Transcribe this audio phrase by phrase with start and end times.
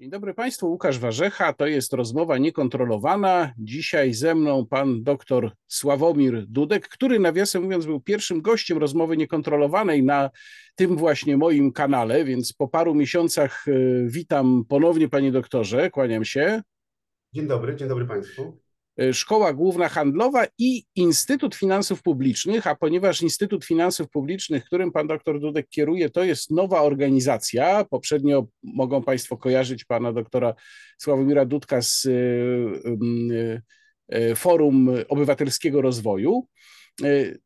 [0.00, 3.52] Dzień dobry Państwu, Łukasz Warzecha, to jest rozmowa niekontrolowana.
[3.58, 10.02] Dzisiaj ze mną pan dr Sławomir Dudek, który nawiasem mówiąc był pierwszym gościem rozmowy niekontrolowanej
[10.02, 10.30] na
[10.74, 13.72] tym właśnie moim kanale, więc po paru miesiącach e,
[14.06, 16.62] witam ponownie panie doktorze, kłaniam się.
[17.32, 18.67] Dzień dobry, dzień dobry Państwu.
[18.98, 25.06] E, Szkoła Główna Handlowa i Instytut Finansów Publicznych, a ponieważ Instytut Finansów Publicznych, którym pan
[25.06, 30.54] doktor Dudek kieruje, to jest nowa organizacja, poprzednio mogą Państwo kojarzyć pana doktora
[30.98, 32.10] Sławomira Dudka z e,
[34.08, 36.46] e, Forum Obywatelskiego Rozwoju,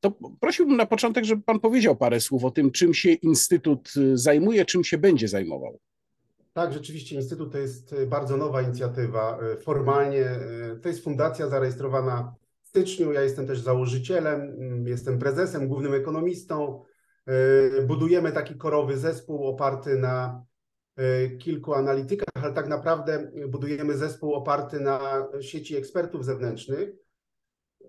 [0.00, 4.64] to prosiłbym na początek, żeby pan powiedział parę słów o tym, czym się Instytut zajmuje,
[4.64, 5.80] czym się będzie zajmował.
[6.52, 9.38] Tak, rzeczywiście Instytut to jest e, bardzo nowa inicjatywa.
[9.38, 13.12] E, formalnie e, to jest fundacja zarejestrowana w styczniu.
[13.12, 16.84] Ja jestem też założycielem, mm, jestem prezesem, głównym ekonomistą.
[17.86, 20.44] Budujemy taki korowy zespół oparty na
[21.38, 26.88] kilku analitykach, ale tak naprawdę budujemy zespół oparty na sieci ekspertów zewnętrznych.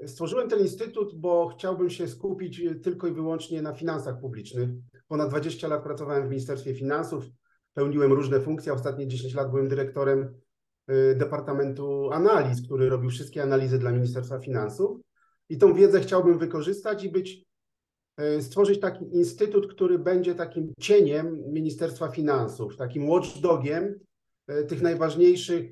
[0.05, 4.69] Stworzyłem ten instytut, bo chciałbym się skupić tylko i wyłącznie na finansach publicznych.
[5.07, 7.23] Ponad 20 lat pracowałem w Ministerstwie Finansów,
[7.73, 8.73] pełniłem różne funkcje.
[8.73, 10.33] Ostatnie 10 lat byłem dyrektorem
[10.89, 14.99] y, Departamentu Analiz, który robił wszystkie analizy dla Ministerstwa Finansów.
[15.49, 17.45] I tą wiedzę chciałbym wykorzystać i być,
[18.37, 23.99] y, stworzyć taki instytut, który będzie takim cieniem Ministerstwa Finansów, takim watchdogiem
[24.49, 25.71] y, tych najważniejszych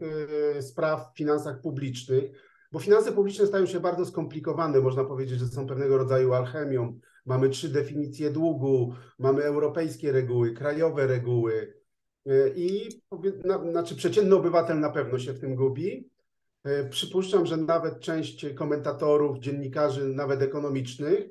[0.61, 2.31] spraw w finansach publicznych,
[2.71, 4.79] bo finanse publiczne stają się bardzo skomplikowane.
[4.79, 6.99] Można powiedzieć, że są pewnego rodzaju alchemią.
[7.25, 11.80] Mamy trzy definicje długu, mamy europejskie reguły, krajowe reguły,
[12.25, 12.89] E, I
[13.71, 16.09] znaczy przeciętny obywatel na pewno się w tym gubi.
[16.63, 21.29] E, przypuszczam, że nawet część komentatorów, dziennikarzy, nawet ekonomicznych,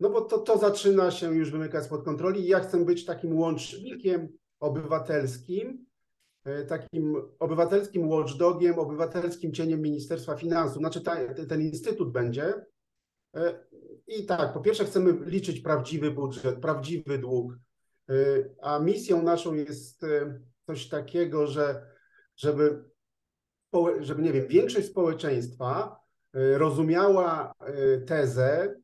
[0.00, 4.28] no bo to, to zaczyna się już wymykać spod kontroli ja chcę być takim łącznikiem
[4.60, 5.86] obywatelskim,
[6.44, 10.78] e, takim obywatelskim watchdogiem, obywatelskim cieniem Ministerstwa Finansów.
[10.78, 12.54] Znaczy ta, ten instytut będzie.
[14.06, 17.58] I tak, po pierwsze chcemy liczyć prawdziwy budżet, prawdziwy dług,
[18.62, 21.86] a misją naszą jest y, coś takiego, że
[22.36, 22.84] żeby,
[24.00, 26.00] żeby nie wiem, większość społeczeństwa
[26.36, 27.52] y, rozumiała
[28.06, 28.76] tezę,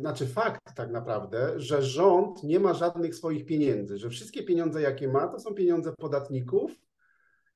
[0.00, 5.08] znaczy fakt tak naprawdę, że rząd nie ma żadnych swoich pieniędzy, że wszystkie pieniądze, jakie
[5.08, 6.72] ma, to są pieniądze podatników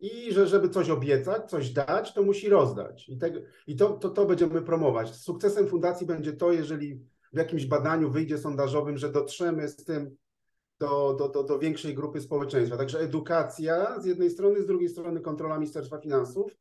[0.01, 3.09] i że żeby coś obiecać, coś dać, to musi rozdać.
[3.09, 3.19] I,
[3.67, 5.15] i to, to, to będziemy promować.
[5.15, 7.01] Sukcesem fundacji będzie to, jeżeli
[7.33, 10.17] w jakimś badaniu wyjdzie sondażowym, że dotrzemy z tym
[10.78, 12.76] do, do, do, do większej grupy społeczeństwa.
[12.76, 16.56] Także edukacja z jednej strony, z drugiej strony kontrola Ministerstwa Finansów.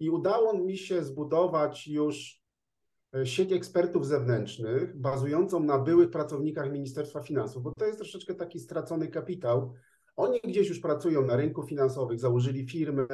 [0.00, 2.42] I udało mi się zbudować już
[3.14, 8.60] e, sieć ekspertów zewnętrznych, bazującą na byłych pracownikach Ministerstwa Finansów, bo to jest troszeczkę taki
[8.60, 9.72] stracony kapitał.
[10.16, 13.06] Oni gdzieś już pracują na rynku finansowym, założyli firmy,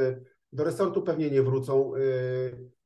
[0.52, 1.94] do resortu pewnie nie wrócą.
[1.94, 2.00] E,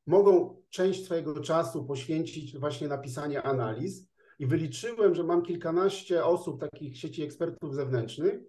[0.07, 4.12] mogą część swojego czasu poświęcić właśnie na pisanie analiz,
[4.43, 8.41] i wyliczyłem, że mam kilkanaście osób, takich sieci ekspertów zewnętrznych,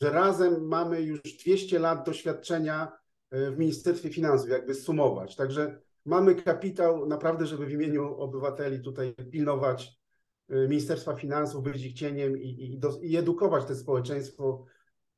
[0.00, 2.92] że razem mamy już 200 lat doświadczenia
[3.30, 5.36] e, w Ministerstwie Finansów, jakby sumować.
[5.36, 10.00] Także mamy kapitał naprawdę, żeby w imieniu obywateli tutaj pilnować
[10.48, 14.64] e, Ministerstwa Finansów, być ich cieniem i, i, i edukować to społeczeństwo,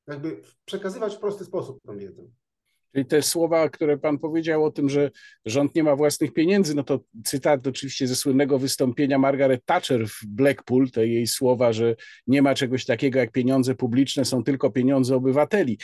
[0.06, 2.22] jakby przekazywać w prosty sposób tą wiedzę.
[2.94, 5.10] Czyli te słowa, które pan powiedział o tym, że
[5.46, 10.26] rząd nie ma własnych pieniędzy, no to cytat oczywiście ze słynnego wystąpienia Margaret Thatcher w
[10.26, 11.96] Blackpool, te jej słowa, że
[12.26, 15.78] nie ma czegoś takiego jak pieniądze publiczne, są tylko pieniądze obywateli.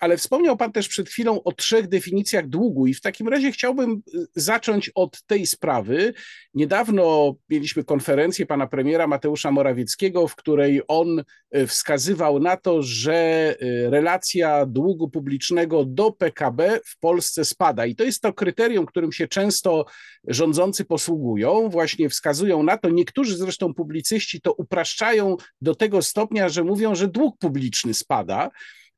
[0.00, 4.02] Ale wspomniał Pan też przed chwilą o trzech definicjach długu, i w takim razie chciałbym
[4.14, 6.14] y, zacząć od tej sprawy.
[6.54, 11.22] Niedawno mieliśmy konferencję pana premiera Mateusza Morawieckiego, w której on
[11.56, 17.86] y, wskazywał na to, że y, relacja długu publicznego do PKB w Polsce spada.
[17.86, 19.86] I to jest to kryterium, którym się często
[20.26, 22.90] rządzący posługują, właśnie wskazują na to.
[22.90, 28.50] Niektórzy zresztą publicyści to upraszczają do tego stopnia, że mówią, że dług publiczny spada.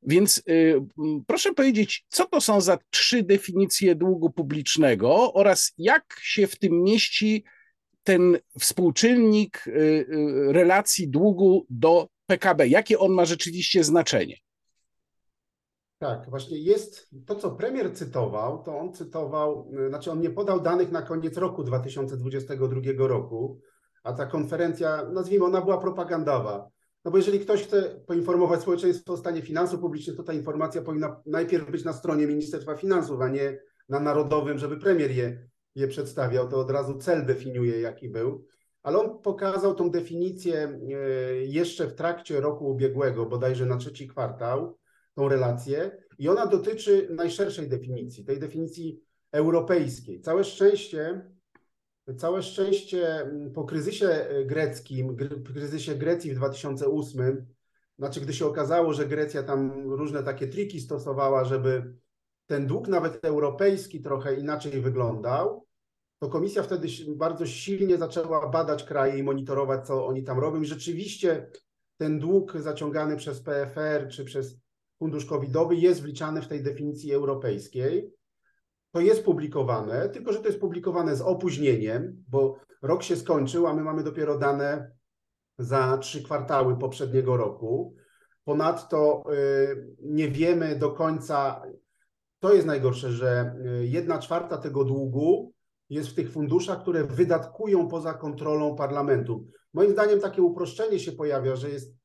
[0.03, 0.81] Więc y,
[1.27, 6.83] proszę powiedzieć, co to są za trzy definicje długu publicznego oraz jak się w tym
[6.83, 7.43] mieści
[8.03, 10.05] ten współczynnik y, y,
[10.53, 12.67] relacji długu do PKB?
[12.67, 14.35] Jakie on ma rzeczywiście znaczenie?
[15.99, 20.91] Tak, właśnie jest to, co premier cytował, to on cytował, znaczy on nie podał danych
[20.91, 23.59] na koniec roku 2022 roku,
[24.03, 26.69] a ta konferencja, nazwijmy, ona była propagandowa.
[27.05, 31.21] No bo jeżeli ktoś chce poinformować społeczeństwo o stanie finansów publicznych, to ta informacja powinna
[31.25, 33.59] najpierw być na stronie Ministerstwa Finansów, a nie
[33.89, 36.49] na narodowym, żeby premier je, je przedstawiał.
[36.49, 38.45] To od razu cel definiuje, jaki był.
[38.83, 40.89] Ale on pokazał tą definicję e,
[41.35, 44.77] jeszcze w trakcie roku ubiegłego, bodajże na trzeci kwartał.
[45.15, 49.01] tą relację i ona dotyczy najszerszej definicji, tej definicji
[49.31, 50.21] europejskiej.
[50.21, 51.31] Całe szczęście,
[52.17, 55.17] całe szczęście mm, po kryzysie greckim,
[55.53, 57.45] kryzysie Grecji w 2008,
[57.97, 61.93] znaczy gdy się okazało, że Grecja tam różne takie triki stosowała, żeby
[62.45, 65.65] ten dług nawet europejski trochę inaczej wyglądał,
[66.19, 70.61] to komisja wtedy bardzo silnie zaczęła badać kraje i monitorować, co oni tam robią.
[70.61, 71.49] I rzeczywiście
[71.97, 74.57] ten dług zaciągany przez PFR czy przez
[74.99, 78.11] fundusz covidowy jest wliczany w tej definicji europejskiej.
[78.91, 83.73] To jest publikowane, tylko że to jest publikowane z opóźnieniem, bo rok się skończył, a
[83.73, 84.91] my mamy dopiero dane
[85.57, 87.95] za trzy kwartały poprzedniego roku.
[88.43, 91.61] Ponadto y, nie wiemy do końca,
[92.39, 95.53] to jest najgorsze, że y, jedna czwarta tego długu
[95.89, 99.47] jest w tych funduszach, które wydatkują poza kontrolą parlamentu.
[99.73, 101.95] Moim zdaniem takie uproszczenie się pojawia, że jest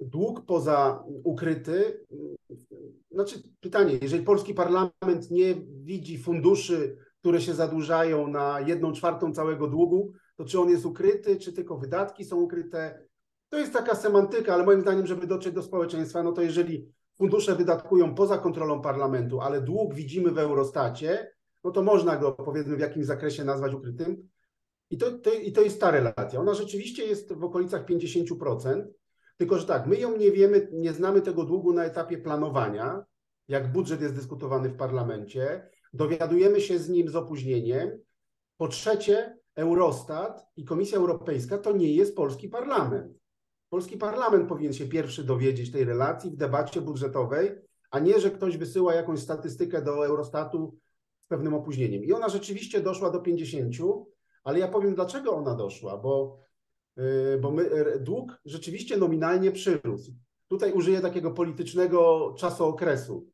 [0.00, 2.06] dług poza ukryty.
[3.18, 9.66] Znaczy pytanie, jeżeli polski parlament nie widzi funduszy, które się zadłużają na jedną czwartą całego
[9.66, 13.06] długu, to czy on jest ukryty, czy tylko wydatki są ukryte?
[13.48, 17.54] To jest taka semantyka, ale moim zdaniem, żeby dotrzeć do społeczeństwa, no to jeżeli fundusze
[17.54, 21.32] wydatkują poza kontrolą parlamentu, ale dług widzimy w Eurostacie,
[21.64, 24.28] no to można go powiedzmy w jakimś zakresie nazwać ukrytym.
[24.90, 26.40] I to, to, I to jest ta relacja.
[26.40, 28.84] Ona rzeczywiście jest w okolicach 50%,
[29.38, 33.04] tylko że tak, my ją nie wiemy, nie znamy tego długu na etapie planowania,
[33.48, 37.98] jak budżet jest dyskutowany w parlamencie, dowiadujemy się z nim z opóźnieniem.
[38.56, 43.18] Po trzecie, Eurostat i Komisja Europejska to nie jest polski parlament.
[43.68, 47.50] Polski parlament powinien się pierwszy dowiedzieć tej relacji w debacie budżetowej,
[47.90, 50.78] a nie, że ktoś wysyła jakąś statystykę do Eurostatu
[51.28, 52.04] pewnym opóźnieniem.
[52.04, 53.74] I ona rzeczywiście doszła do 50,
[54.44, 56.38] ale ja powiem, dlaczego ona doszła, bo,
[57.40, 60.12] bo my, dług rzeczywiście nominalnie przyrósł.
[60.48, 63.30] Tutaj użyję takiego politycznego czasookresu,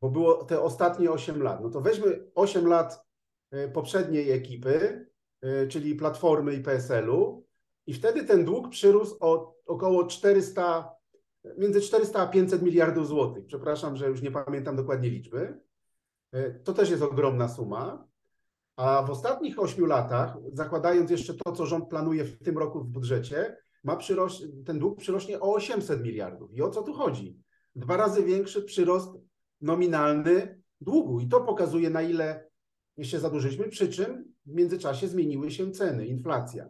[0.00, 1.62] bo było te ostatnie 8 lat.
[1.62, 3.06] No to weźmy 8 lat
[3.54, 5.06] y, poprzedniej ekipy,
[5.44, 7.46] y, czyli Platformy i PSL-u,
[7.86, 10.90] i wtedy ten dług przyrósł o około 400,
[11.58, 13.46] między 400 a 500 miliardów złotych.
[13.46, 15.60] Przepraszam, że już nie pamiętam dokładnie liczby.
[16.64, 18.07] To też jest ogromna suma.
[18.78, 22.86] A w ostatnich ośmiu latach, zakładając jeszcze to, co rząd planuje w tym roku w
[22.86, 26.54] budżecie, ma przyroś, ten dług przyrośnie o 800 miliardów.
[26.54, 27.38] I o co tu chodzi?
[27.76, 29.18] Dwa razy większy przyrost
[29.60, 31.20] nominalny długu.
[31.20, 32.48] I to pokazuje, na ile
[33.02, 36.68] się zadłużyliśmy, przy czym w międzyczasie zmieniły się ceny, inflacja.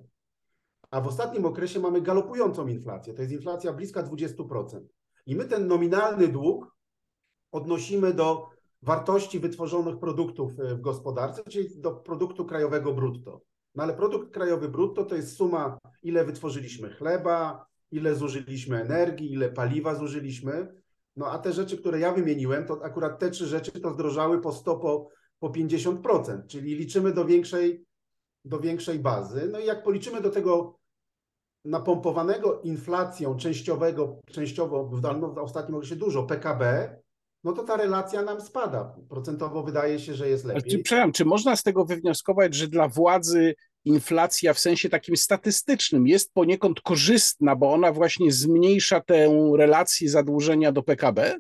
[0.91, 3.15] A w ostatnim okresie mamy galopującą inflację.
[3.15, 4.81] To jest inflacja bliska 20%.
[5.27, 6.77] I my ten nominalny dług
[7.53, 13.41] odnosimy do wartości wytworzonych produktów e, w gospodarce, czyli do produktu krajowego brutto.
[13.75, 19.49] No ale produkt krajowy brutto to jest suma, ile wytworzyliśmy chleba, ile zużyliśmy energii, ile
[19.49, 20.83] paliwa zużyliśmy.
[21.17, 24.53] No a te rzeczy, które ja wymieniłem, to akurat te trzy rzeczy to zdrożały po
[24.53, 25.09] 100, po,
[25.39, 27.85] po 50%, czyli liczymy do większej,
[28.45, 29.49] do większej bazy.
[29.53, 30.79] No i jak policzymy do tego
[31.65, 35.01] napompowanego inflacją częściowego, częściowo w,
[35.35, 36.97] w ostatnim okresie dużo PKB,
[37.45, 38.95] no to ta relacja nam spada.
[39.09, 40.63] Procentowo wydaje się, że jest lepiej.
[40.63, 43.55] Czy, przepraszam, czy można z tego wywnioskować, że dla władzy
[43.85, 50.73] inflacja w sensie takim statystycznym jest poniekąd korzystna, bo ona właśnie zmniejsza tę relację zadłużenia
[50.73, 51.37] do PKB?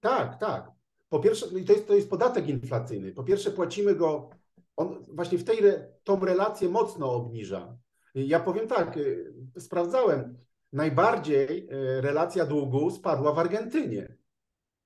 [0.00, 0.70] Tak, tak.
[1.08, 3.12] Po pierwsze, to jest, to jest podatek inflacyjny.
[3.12, 4.30] Po pierwsze, płacimy go,
[4.76, 5.58] on właśnie w tej
[6.04, 7.76] tą relację mocno obniża.
[8.14, 10.38] Ja powiem tak, y, sprawdzałem,
[10.72, 14.17] najbardziej y, relacja długu spadła w Argentynie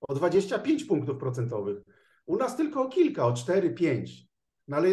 [0.09, 1.79] o 25 punktów procentowych.
[2.27, 4.07] U nas tylko o kilka, o 4-5.
[4.69, 4.89] No ale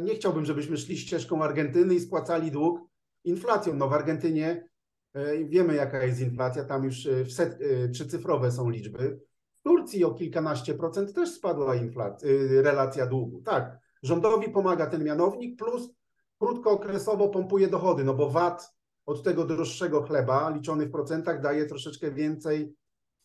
[0.00, 2.80] nie chciałbym, żebyśmy szli ścieżką Argentyny i spłacali dług
[3.24, 3.74] inflacją.
[3.74, 4.68] No w Argentynie
[5.14, 9.20] e, wiemy, jaka jest inflacja, tam już e, w set, e, trzycyfrowe są liczby.
[9.54, 13.42] W Turcji o kilkanaście procent też spadła inflacja, relacja długu.
[13.42, 15.90] Tak, rządowi pomaga ten mianownik, plus
[16.38, 18.74] krótkookresowo pompuje dochody, no bo VAT
[19.06, 22.74] od tego droższego chleba liczony w procentach daje troszeczkę więcej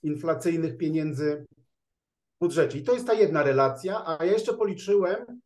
[0.03, 1.46] inflacyjnych pieniędzy
[2.36, 2.77] w budżecie.
[2.77, 5.41] I to jest ta jedna relacja, a ja jeszcze policzyłem,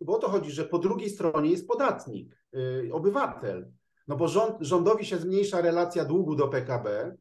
[0.00, 3.72] bo o to chodzi, że po drugiej stronie jest podatnik, yy, obywatel.
[4.08, 7.16] No bo rząd, rządowi się zmniejsza relacja długu do PKB,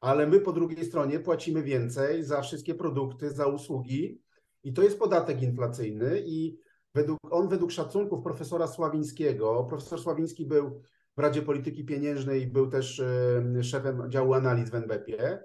[0.00, 4.20] ale my po drugiej stronie płacimy więcej za wszystkie produkty, za usługi
[4.62, 6.58] i to jest podatek inflacyjny i
[6.94, 10.82] według, on według szacunków profesora Sławińskiego, profesor Sławiński był
[11.16, 13.02] w Radzie Polityki Pieniężnej, był też
[13.54, 15.38] yy, szefem działu analiz w NBP,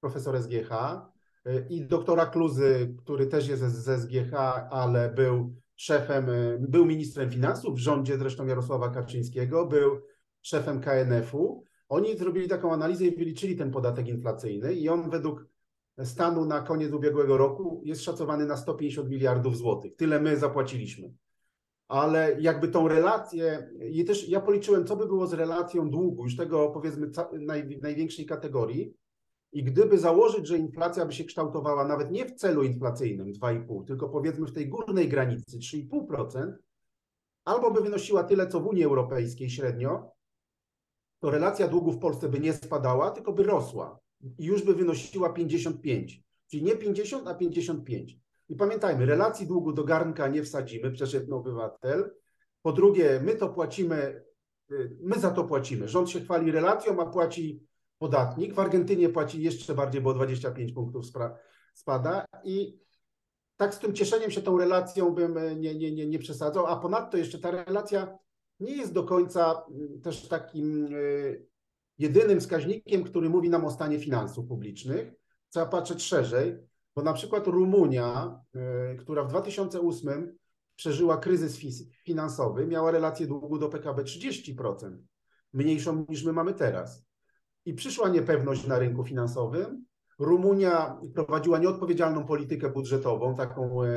[0.00, 0.72] profesor SGH
[1.46, 4.34] y, i doktora Kluzy, który też jest z SGH,
[4.70, 10.00] ale był szefem, y, był ministrem finansów w rządzie zresztą Jarosława Kaczyńskiego, był
[10.42, 15.46] szefem KNF-u, Oni zrobili taką analizę i wyliczyli ten podatek inflacyjny i on według
[16.04, 19.96] stanu na koniec ubiegłego roku jest szacowany na 150 miliardów złotych.
[19.96, 21.14] Tyle my zapłaciliśmy.
[21.88, 26.36] Ale jakby tą relację, i też ja policzyłem, co by było z relacją długu, już
[26.36, 28.94] tego powiedzmy naj, największej kategorii,
[29.52, 34.08] i gdyby założyć, że inflacja by się kształtowała nawet nie w celu inflacyjnym 2,5, tylko
[34.08, 36.52] powiedzmy w tej górnej granicy 3,5%,
[37.44, 40.10] albo by wynosiła tyle, co w Unii Europejskiej średnio,
[41.20, 43.98] to relacja długu w Polsce by nie spadała, tylko by rosła
[44.38, 46.22] i już by wynosiła 55.
[46.50, 48.18] Czyli nie 50, a 55.
[48.48, 52.10] I pamiętajmy, relacji długu do garnka nie wsadzimy, przeciętny obywatel.
[52.62, 54.24] Po drugie, my to płacimy,
[54.70, 55.88] y, my za to płacimy.
[55.88, 57.69] Rząd się chwali relacją, a płaci
[58.00, 58.54] podatnik.
[58.54, 61.04] W Argentynie płaci jeszcze bardziej, bo 25 punktów
[61.74, 62.24] spada.
[62.44, 62.78] I
[63.56, 66.66] tak z tym cieszeniem się tą relacją bym e, nie, nie, nie, nie przesadzał.
[66.66, 68.18] A ponadto jeszcze ta relacja
[68.60, 70.90] nie jest do końca mm, też takim e,
[71.98, 75.12] jedynym wskaźnikiem, który mówi nam o stanie finansów publicznych.
[75.50, 76.56] Trzeba patrzeć szerzej,
[76.96, 80.38] bo na przykład Rumunia, e, która w 2008
[80.76, 81.58] przeżyła kryzys
[82.04, 84.96] finansowy, miała relację długu do PKB 30%,
[85.52, 87.09] mniejszą niż my mamy teraz.
[87.64, 89.84] I przyszła niepewność na rynku finansowym.
[90.18, 93.88] Rumunia prowadziła nieodpowiedzialną politykę budżetową, taką e,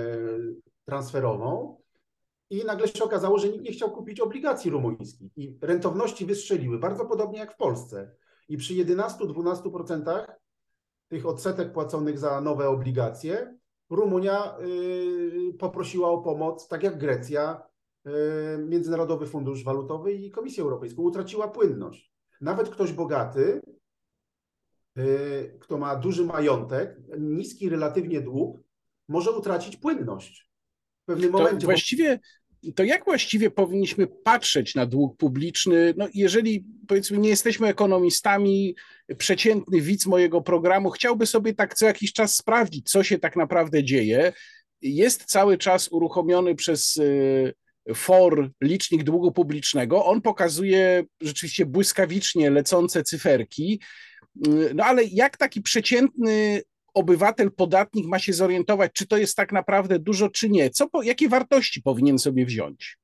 [0.85, 1.77] transferową,
[2.49, 7.05] i nagle się okazało, że nikt nie chciał kupić obligacji rumuńskich i rentowności wystrzeliły, bardzo
[7.05, 8.15] podobnie jak w Polsce.
[8.49, 10.25] I przy 11-12%
[11.07, 13.57] tych odsetek płaconych za nowe obligacje,
[13.89, 17.63] Rumunia y, poprosiła o pomoc, tak jak Grecja,
[18.07, 18.11] y,
[18.57, 21.01] Międzynarodowy Fundusz Walutowy i Komisję Europejską.
[21.01, 22.12] Utraciła płynność.
[22.43, 23.61] Nawet ktoś bogaty,
[24.97, 28.59] y, kto ma duży majątek, niski relatywnie dług,
[29.07, 30.49] może utracić płynność.
[31.03, 31.57] W pewnym momencie.
[31.57, 32.19] To właściwie,
[32.75, 35.93] to jak właściwie powinniśmy patrzeć na dług publiczny?
[35.97, 38.75] No, jeżeli powiedzmy nie jesteśmy ekonomistami,
[39.17, 43.83] przeciętny widz mojego programu chciałby sobie tak co jakiś czas sprawdzić, co się tak naprawdę
[43.83, 44.33] dzieje.
[44.81, 47.53] Jest cały czas uruchomiony przez y,
[47.95, 50.05] FOR licznik długu publicznego.
[50.05, 53.81] On pokazuje rzeczywiście błyskawicznie lecące cyferki.
[54.75, 56.61] No ale jak taki przeciętny
[56.93, 60.69] obywatel, podatnik ma się zorientować, czy to jest tak naprawdę dużo, czy nie?
[60.69, 62.97] Co, jakie wartości powinien sobie wziąć?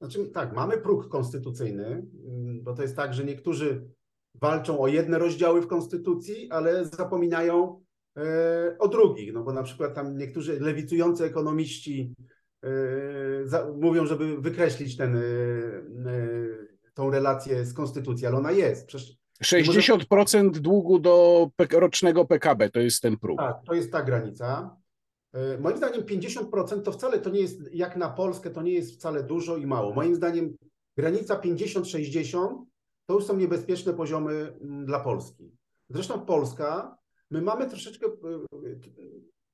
[0.00, 3.88] Znaczy, tak, mamy próg konstytucyjny, mm, bo to jest tak, że niektórzy
[4.34, 7.84] walczą o jedne rozdziały w konstytucji, ale zapominają
[8.16, 9.32] e, o drugich.
[9.32, 12.14] No bo na przykład tam niektórzy lewicujący ekonomiści
[12.62, 15.22] e, mówią, żeby wykreślić ten, e,
[16.94, 18.86] tą relację z konstytucji, ale ona jest.
[18.86, 23.38] Przecież 60% długu do rocznego PKB to jest ten próg.
[23.38, 24.76] Tak, to jest ta granica.
[25.60, 29.22] Moim zdaniem 50% to wcale to nie jest, jak na Polskę, to nie jest wcale
[29.22, 29.94] dużo i mało.
[29.94, 30.56] Moim zdaniem
[30.96, 32.64] granica 50-60
[33.06, 35.52] to już są niebezpieczne poziomy mm, dla Polski.
[35.88, 36.96] Zresztą Polska,
[37.30, 38.06] my mamy troszeczkę,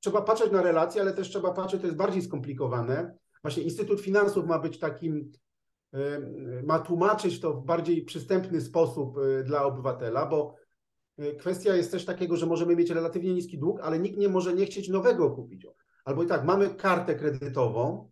[0.06, 3.14] trzeba patrzeć na relacje, ale też trzeba patrzeć, to jest bardziej skomplikowane.
[3.42, 5.32] Właśnie Instytut Finansów ma być takim
[6.64, 10.54] ma tłumaczyć to w bardziej przystępny sposób y, dla obywatela, bo
[11.18, 14.54] y, kwestia jest też takiego, że możemy mieć relatywnie niski dług, ale nikt nie może
[14.54, 15.66] nie chcieć nowego kupić.
[16.04, 18.10] Albo i tak, mamy kartę kredytową,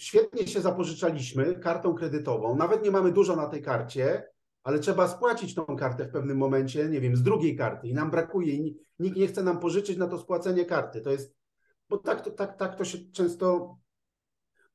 [0.00, 4.28] świetnie się zapożyczaliśmy kartą kredytową, nawet nie mamy dużo na tej karcie,
[4.66, 8.10] ale trzeba spłacić tą kartę w pewnym momencie, nie wiem, z drugiej karty i nam
[8.10, 11.00] brakuje i nikt nie chce nam pożyczyć na to spłacenie karty.
[11.00, 11.36] To jest,
[11.88, 13.76] bo tak to, tak, tak to się często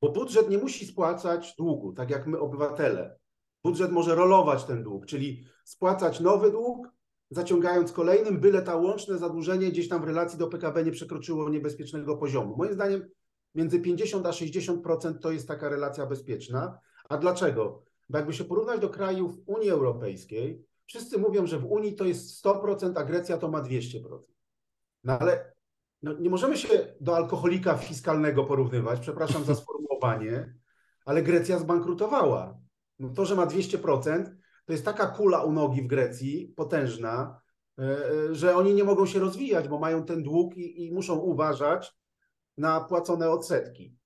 [0.00, 3.18] bo budżet nie musi spłacać długu, tak jak my obywatele.
[3.64, 6.88] Budżet może rolować ten dług, czyli spłacać nowy dług,
[7.30, 12.16] zaciągając kolejnym, byle ta łączne zadłużenie gdzieś tam w relacji do PKB nie przekroczyło niebezpiecznego
[12.16, 12.56] poziomu.
[12.56, 13.08] Moim zdaniem
[13.54, 16.78] między 50 a 60% to jest taka relacja bezpieczna.
[17.08, 17.91] A dlaczego?
[18.12, 22.44] Bo jakby się porównać do krajów Unii Europejskiej, wszyscy mówią, że w Unii to jest
[22.44, 24.18] 100%, a Grecja to ma 200%.
[25.04, 25.52] No ale
[26.02, 26.68] no, nie możemy się
[27.00, 30.54] do alkoholika fiskalnego porównywać, przepraszam za sformułowanie,
[31.04, 32.58] ale Grecja zbankrutowała.
[32.98, 34.24] No to, że ma 200%,
[34.64, 37.40] to jest taka kula u nogi w Grecji, potężna,
[37.78, 41.16] e, e, że oni nie mogą się rozwijać, bo mają ten dług i, i muszą
[41.16, 41.94] uważać
[42.56, 44.01] na płacone odsetki.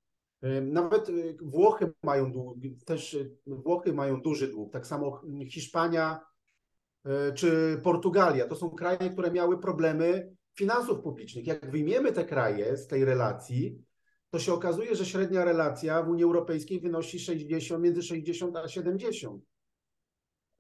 [0.62, 1.10] Nawet
[1.42, 6.20] Włochy mają dług, też Włochy mają duży dług, tak samo Hiszpania
[7.34, 8.48] czy Portugalia.
[8.48, 11.46] To są kraje, które miały problemy finansów publicznych.
[11.46, 13.78] Jak wyjmiemy te kraje z tej relacji,
[14.30, 19.42] to się okazuje, że średnia relacja w Unii Europejskiej wynosi 60, między 60 a 70.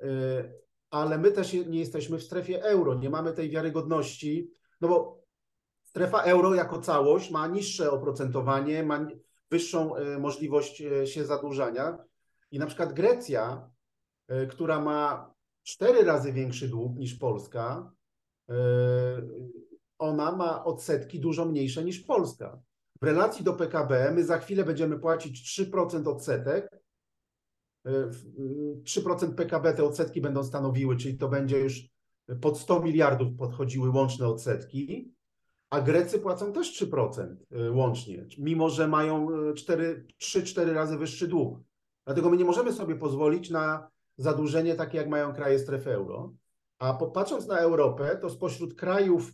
[0.02, 0.06] Y,
[0.90, 4.50] ale my też nie jesteśmy w strefie euro, nie mamy tej wiarygodności,
[4.80, 5.22] no bo
[5.82, 9.06] strefa euro jako całość ma niższe oprocentowanie, ma
[9.50, 11.98] wyższą y, możliwość y, się zadłużania.
[12.50, 13.70] I na przykład Grecja,
[14.50, 17.92] która ma cztery razy większy dług niż Polska,
[19.98, 22.60] ona ma odsetki dużo mniejsze niż Polska.
[23.02, 26.80] W relacji do PKB my za chwilę będziemy płacić 3% odsetek.
[27.84, 31.82] 3% PKB te odsetki będą stanowiły, czyli to będzie już
[32.40, 35.15] pod 100 miliardów podchodziły łączne odsetki,
[35.70, 37.36] a Grecy płacą też 3%
[37.72, 41.58] łącznie, mimo że mają 3-4 razy wyższy dług.
[42.04, 46.32] Dlatego my nie możemy sobie pozwolić na zadłużenie takie, jak mają kraje strefy euro.
[46.78, 49.32] A popatrząc na Europę, to spośród krajów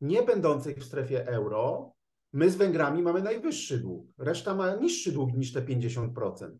[0.00, 1.92] nie będących w strefie euro,
[2.32, 4.06] my z Węgrami mamy najwyższy dług.
[4.18, 6.50] Reszta ma niższy dług niż te 50%.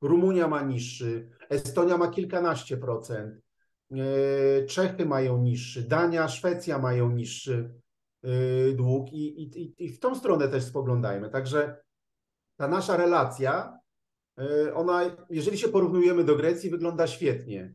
[0.00, 3.34] Rumunia ma niższy, Estonia ma kilkanaście procent,
[3.92, 7.70] e, Czechy mają niższy, Dania, Szwecja mają niższy
[8.74, 11.30] dług i, i, i w tą stronę też spoglądajmy.
[11.30, 11.76] Także
[12.56, 13.78] ta nasza relacja,
[14.38, 17.74] e, ona, jeżeli się porównujemy do Grecji, wygląda świetnie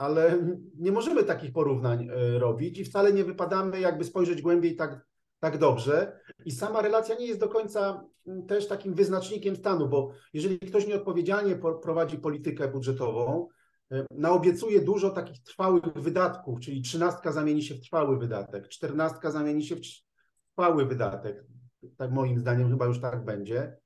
[0.00, 0.38] ale
[0.78, 5.06] nie możemy takich porównań robić i wcale nie wypadamy jakby spojrzeć głębiej tak,
[5.38, 6.20] tak dobrze.
[6.44, 8.04] I sama relacja nie jest do końca
[8.48, 13.48] też takim wyznacznikiem stanu, bo jeżeli ktoś nieodpowiedzialnie prowadzi politykę budżetową,
[14.10, 19.76] naobiecuje dużo takich trwałych wydatków, czyli trzynastka zamieni się w trwały wydatek, czternastka zamieni się
[19.76, 19.80] w
[20.50, 21.44] trwały wydatek.
[21.96, 23.76] Tak moim zdaniem chyba już tak będzie.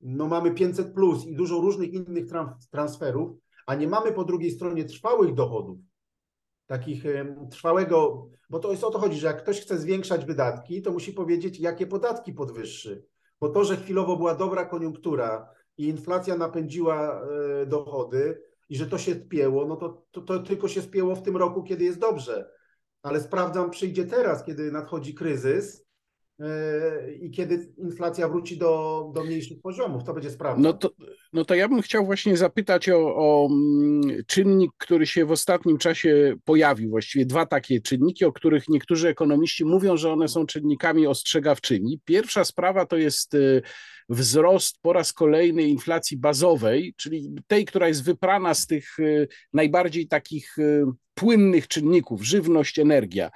[0.00, 2.24] No mamy 500 plus i dużo różnych innych
[2.70, 5.78] transferów, a nie mamy po drugiej stronie trwałych dochodów,
[6.66, 7.04] takich
[7.50, 11.12] trwałego, bo to jest o to chodzi, że jak ktoś chce zwiększać wydatki, to musi
[11.12, 13.04] powiedzieć, jakie podatki podwyższy.
[13.40, 18.98] Bo to, że chwilowo była dobra koniunktura i inflacja napędziła e, dochody i że to
[18.98, 22.50] się spięło, no to, to, to tylko się spięło w tym roku, kiedy jest dobrze.
[23.02, 25.83] Ale sprawdzam, przyjdzie teraz, kiedy nadchodzi kryzys,
[27.20, 30.60] i kiedy inflacja wróci do, do mniejszych poziomów, to będzie sprawa.
[30.60, 30.90] No to,
[31.32, 35.78] no to ja bym chciał właśnie zapytać o, o mm, czynnik, który się w ostatnim
[35.78, 41.06] czasie pojawił, właściwie dwa takie czynniki, o których niektórzy ekonomiści mówią, że one są czynnikami
[41.06, 42.00] ostrzegawczymi.
[42.04, 43.62] Pierwsza sprawa to jest y,
[44.08, 50.08] wzrost po raz kolejny inflacji bazowej, czyli tej, która jest wyprana z tych y, najbardziej
[50.08, 53.30] takich y, płynnych czynników, żywność, energia.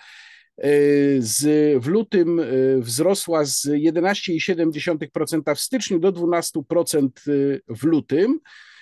[1.18, 1.44] Z,
[1.82, 8.40] w lutym y, wzrosła z 11,7% w styczniu do 12% y, w lutym.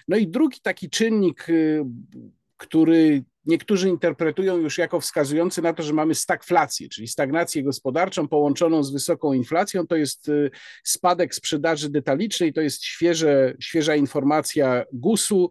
[0.09, 1.47] No i drugi taki czynnik,
[2.57, 8.83] który niektórzy interpretują już jako wskazujący na to, że mamy stagflację, czyli stagnację gospodarczą połączoną
[8.83, 9.87] z wysoką inflacją.
[9.87, 10.31] To jest
[10.85, 15.51] spadek sprzedaży detalicznej, to jest świeże, świeża informacja GUS-u.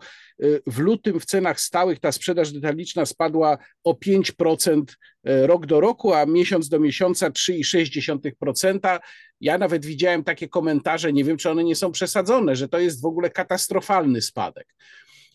[0.67, 4.83] W lutym w cenach stałych ta sprzedaż detaliczna spadła o 5%
[5.23, 8.99] e, rok do roku, a miesiąc do miesiąca 3,6%.
[9.41, 13.01] Ja nawet widziałem takie komentarze, nie wiem czy one nie są przesadzone, że to jest
[13.01, 14.75] w ogóle katastrofalny spadek.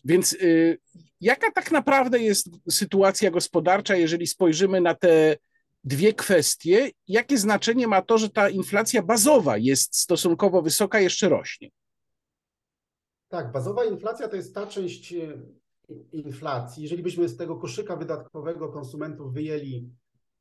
[0.05, 0.77] Więc y,
[1.21, 5.37] jaka tak naprawdę jest sytuacja gospodarcza, jeżeli spojrzymy na te
[5.83, 6.91] dwie kwestie?
[7.07, 11.69] Jakie znaczenie ma to, że ta inflacja bazowa jest stosunkowo wysoka, jeszcze rośnie?
[13.27, 15.37] Tak, bazowa inflacja to jest ta część e,
[16.11, 16.83] inflacji.
[16.83, 19.89] Jeżeli byśmy z tego koszyka wydatkowego konsumentów wyjęli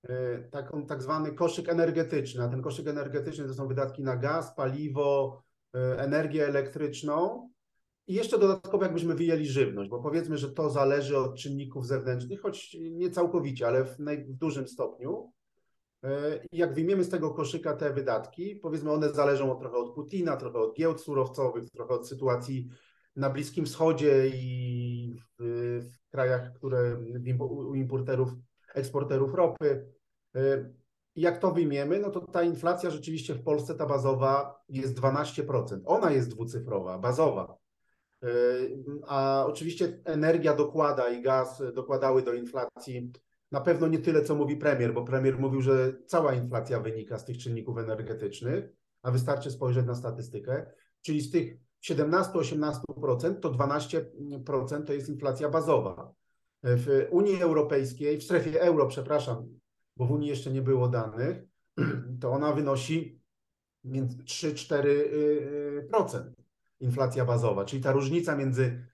[0.02, 4.54] e, taką, tak zwany koszyk energetyczny, a ten koszyk energetyczny to są wydatki na gaz,
[4.54, 5.42] paliwo,
[5.74, 7.50] e, energię elektryczną
[8.10, 12.76] i jeszcze dodatkowo jakbyśmy wyjęli żywność, bo powiedzmy, że to zależy od czynników zewnętrznych, choć
[12.90, 15.32] nie całkowicie, ale w, naj, w dużym stopniu.
[16.52, 20.58] I jak wyjmiemy z tego koszyka te wydatki, powiedzmy one zależą trochę od Putina, trochę
[20.58, 22.68] od giełd surowcowych, trochę od sytuacji
[23.16, 25.44] na Bliskim Wschodzie i w,
[25.82, 26.96] w krajach, które
[27.38, 28.30] u importerów,
[28.74, 29.86] eksporterów ropy.
[31.16, 35.80] Jak to wyjmiemy, no to ta inflacja rzeczywiście w Polsce, ta bazowa jest 12%.
[35.84, 37.59] Ona jest dwucyfrowa, bazowa.
[39.06, 43.12] A oczywiście energia dokłada i gaz dokładały do inflacji.
[43.52, 47.24] Na pewno nie tyle, co mówi premier, bo premier mówił, że cała inflacja wynika z
[47.24, 48.64] tych czynników energetycznych,
[49.02, 50.66] a wystarczy spojrzeć na statystykę,
[51.02, 56.12] czyli z tych 17-18% to 12% to jest inflacja bazowa.
[56.62, 59.58] W Unii Europejskiej, w strefie euro, przepraszam,
[59.96, 61.42] bo w Unii jeszcze nie było danych,
[62.20, 63.20] to ona wynosi
[63.84, 66.32] 3-4%
[66.80, 68.86] inflacja bazowa, czyli ta różnica między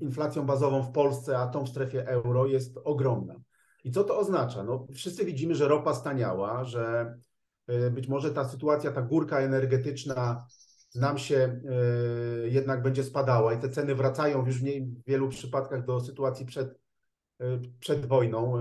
[0.00, 3.34] inflacją bazową w Polsce a tą w strefie euro jest ogromna.
[3.84, 4.62] I co to oznacza?
[4.62, 7.14] No, wszyscy widzimy, że ropa staniała, że
[7.70, 10.46] y, być może ta sytuacja, ta górka energetyczna
[10.94, 11.60] nam się
[12.44, 14.64] y, jednak będzie spadała i te ceny wracają już w
[15.06, 16.80] wielu przypadkach do sytuacji przed,
[17.42, 18.52] y, przed wojną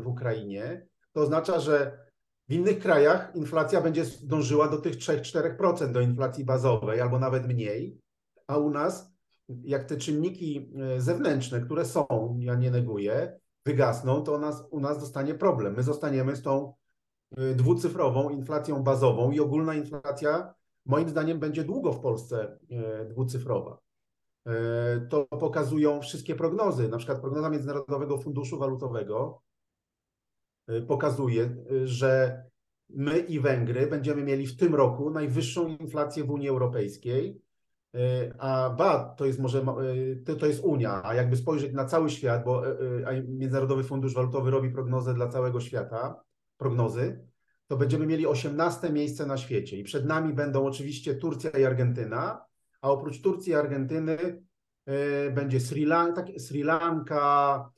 [0.00, 0.86] w Ukrainie.
[1.12, 2.04] To oznacza, że
[2.48, 8.03] w innych krajach inflacja będzie dążyła do tych 3-4% do inflacji bazowej albo nawet mniej,
[8.46, 9.14] a u nas
[9.48, 15.00] jak te czynniki e, zewnętrzne, które są, ja nie neguję, wygasną, to nas, u nas
[15.00, 15.74] zostanie problem.
[15.76, 16.74] My zostaniemy z tą
[17.36, 20.54] e, dwucyfrową inflacją bazową i ogólna inflacja,
[20.86, 23.84] moim zdaniem, będzie długo w Polsce e, dwucyfrowa.
[25.08, 26.88] To pokazują wszystkie prognozy.
[26.88, 29.42] Na przykład prognoza Międzynarodowego Funduszu Walutowego
[30.86, 32.42] pokazuje, że
[32.88, 37.43] my i Węgry będziemy mieli w tym roku najwyższą inflację w Unii Europejskiej
[38.38, 39.64] a ba, to jest może,
[40.26, 44.50] e, to jest Unia, a jakby spojrzeć na cały świat, bo e, Międzynarodowy Fundusz Walutowy
[44.50, 46.20] robi prognozę dla całego świata,
[46.56, 47.28] prognozy,
[47.66, 52.44] to będziemy mieli 18 miejsce na świecie i przed nami będą oczywiście Turcja i Argentyna,
[52.80, 54.42] a oprócz Turcji i Argentyny
[55.34, 57.70] będzie Sri Lanka, Sri Lanka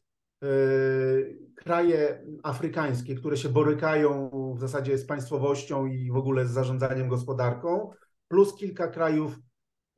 [1.56, 7.90] kraje afrykańskie, które się borykają w zasadzie z państwowością i w ogóle z zarządzaniem gospodarką,
[8.28, 9.38] plus kilka krajów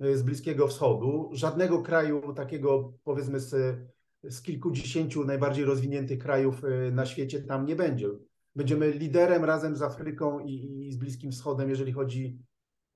[0.00, 1.30] z Bliskiego Wschodu.
[1.32, 3.78] Żadnego kraju takiego, powiedzmy, z,
[4.28, 8.08] z kilkudziesięciu najbardziej rozwiniętych krajów e, na świecie tam nie będzie.
[8.56, 12.38] Będziemy liderem razem z Afryką i, i z Bliskim Wschodem, jeżeli chodzi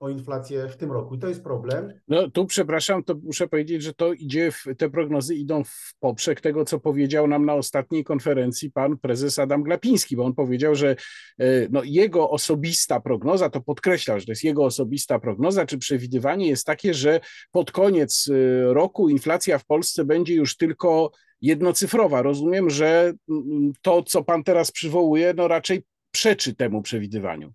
[0.02, 1.14] o inflację w tym roku.
[1.14, 1.92] I to jest problem.
[2.08, 6.40] No tu przepraszam, to muszę powiedzieć, że to idzie, w, te prognozy idą w poprzek
[6.40, 10.96] tego, co powiedział nam na ostatniej konferencji pan prezes Adam Glapiński, bo on powiedział, że
[11.38, 16.48] e, no, jego osobista prognoza, to podkreślał, że to jest jego osobista prognoza, czy przewidywanie
[16.48, 17.20] jest takie, że
[17.52, 21.10] pod koniec e, roku inflacja w Polsce będzie już tylko
[21.40, 22.22] jednocyfrowa.
[22.22, 27.52] Rozumiem, że mm, to, co pan teraz przywołuje, no raczej przeczy temu przewidywaniu.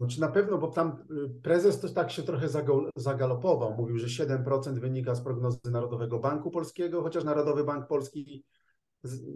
[0.00, 2.48] Znaczy na pewno, bo tam y, prezes też tak się trochę
[2.96, 3.74] zagalopował.
[3.76, 8.44] Mówił, że 7% wynika z prognozy Narodowego Banku Polskiego, chociaż Narodowy Bank Polski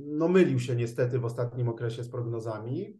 [0.06, 2.98] no, mylił się niestety w ostatnim okresie z prognozami.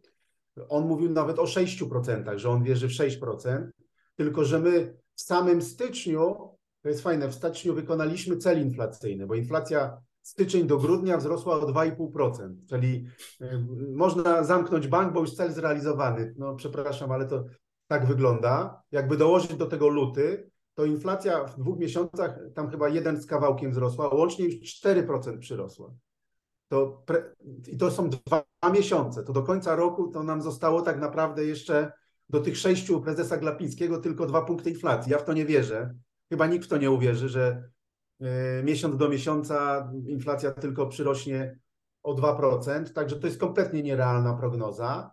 [0.69, 3.67] On mówił nawet o 6%, że on wierzy w 6%,
[4.15, 6.35] tylko że my w samym styczniu,
[6.81, 11.67] to jest fajne, w styczniu wykonaliśmy cel inflacyjny, bo inflacja styczeń do grudnia wzrosła o
[11.67, 13.05] 2,5%, czyli
[13.41, 16.33] y, można zamknąć bank, bo już cel zrealizowany.
[16.37, 17.45] No przepraszam, ale to
[17.87, 18.81] tak wygląda.
[18.91, 23.71] Jakby dołożyć do tego luty, to inflacja w dwóch miesiącach tam chyba jeden z kawałkiem
[23.71, 25.93] wzrosła, łącznie już 4% przyrosła.
[26.67, 27.35] To pre...
[27.67, 29.23] I to są dwa miesiące.
[29.23, 31.91] To do końca roku to nam zostało tak naprawdę jeszcze
[32.29, 35.11] do tych sześciu prezesa Glapińskiego tylko dwa punkty inflacji.
[35.11, 35.95] Ja w to nie wierzę.
[36.29, 37.74] Chyba nikt w to nie uwierzy, że E,
[38.63, 41.59] miesiąc do miesiąca inflacja tylko przyrośnie
[42.03, 45.11] o 2%, także to jest kompletnie nierealna prognoza.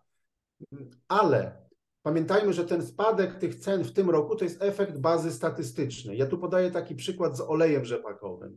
[1.08, 1.62] Ale
[2.02, 6.18] pamiętajmy, że ten spadek tych cen w tym roku to jest efekt bazy statystycznej.
[6.18, 8.56] Ja tu podaję taki przykład z olejem rzepakowym,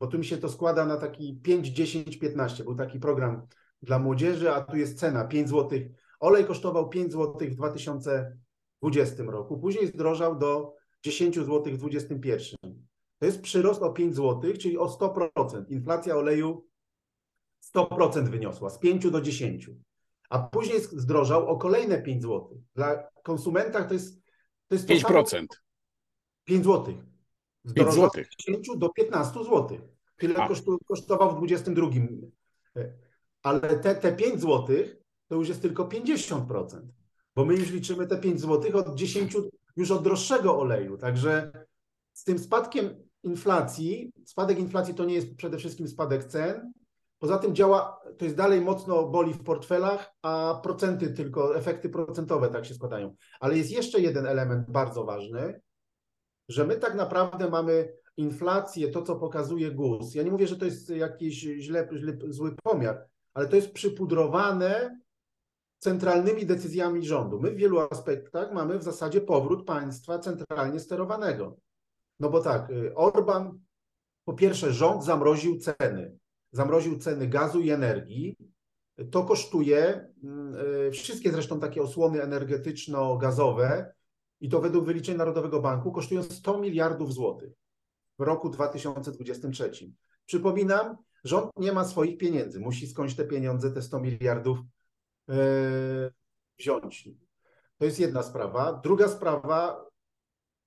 [0.00, 2.64] bo tu mi się to składa na taki 5, 10, 15.
[2.64, 3.46] Był taki program
[3.82, 5.78] dla młodzieży, a tu jest cena 5 zł.
[6.20, 12.91] Olej kosztował 5 zł w 2020 roku, później zdrożał do 10 zł w 2021.
[13.22, 15.64] To jest przyrost o 5 zł, czyli o 100%.
[15.68, 16.66] Inflacja oleju
[17.74, 19.70] 100% wyniosła, z 5 do 10.
[20.28, 22.62] A później zdrożał o kolejne 5 zł.
[22.74, 24.22] Dla konsumenta to jest.
[24.68, 25.46] To jest 5%.
[26.44, 26.94] 5 zł.
[27.64, 29.78] Zdrożał z 10 do 15 zł.
[30.16, 30.48] Tyle
[30.86, 31.88] kosztował w 22.
[33.42, 34.76] Ale te, te 5 zł
[35.28, 36.80] to już jest tylko 50%.
[37.34, 39.36] Bo my już liczymy te 5 zł od 10
[39.76, 40.98] już od droższego oleju.
[40.98, 41.52] Także
[42.12, 46.72] z tym spadkiem inflacji, spadek inflacji to nie jest przede wszystkim spadek cen.
[47.18, 52.48] Poza tym działa, to jest dalej mocno boli w portfelach, a procenty tylko, efekty procentowe
[52.48, 53.14] tak się składają.
[53.40, 55.60] Ale jest jeszcze jeden element bardzo ważny,
[56.48, 60.14] że my tak naprawdę mamy inflację, to co pokazuje GUS.
[60.14, 65.00] Ja nie mówię, że to jest jakiś źle, źle, zły pomiar, ale to jest przypudrowane
[65.78, 67.40] centralnymi decyzjami rządu.
[67.40, 71.56] My w wielu aspektach mamy w zasadzie powrót państwa centralnie sterowanego.
[72.20, 73.58] No bo tak, y, Orban,
[74.24, 76.18] po pierwsze, rząd zamroził ceny.
[76.52, 78.36] Zamroził ceny gazu i energii.
[79.10, 80.54] To kosztuje, mm,
[80.86, 83.92] y, wszystkie zresztą takie osłony energetyczno-gazowe,
[84.42, 87.52] i to według wyliczeń Narodowego Banku, kosztują 100 miliardów złotych
[88.18, 89.70] w roku 2023.
[90.26, 94.58] Przypominam, rząd nie ma swoich pieniędzy, musi skądś te pieniądze, te 100 miliardów
[95.28, 95.34] yy,
[96.58, 97.08] wziąć.
[97.78, 98.80] To jest jedna sprawa.
[98.84, 99.86] Druga sprawa,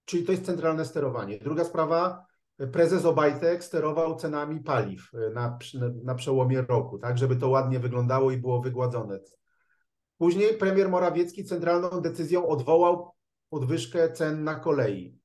[0.05, 1.39] czyli to jest centralne sterowanie.
[1.39, 2.25] Druga sprawa,
[2.71, 5.57] prezes Obajtek sterował cenami paliw na,
[6.03, 9.19] na przełomie roku, tak, żeby to ładnie wyglądało i było wygładzone.
[10.17, 13.11] Później premier Morawiecki centralną decyzją odwołał
[13.49, 15.19] podwyżkę cen na kolei.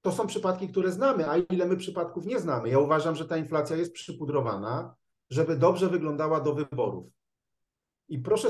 [0.00, 2.68] To są przypadki, które znamy, a ile my przypadków nie znamy.
[2.68, 4.94] Ja uważam, że ta inflacja jest przypudrowana,
[5.30, 7.06] żeby dobrze wyglądała do wyborów.
[8.12, 8.48] I proszę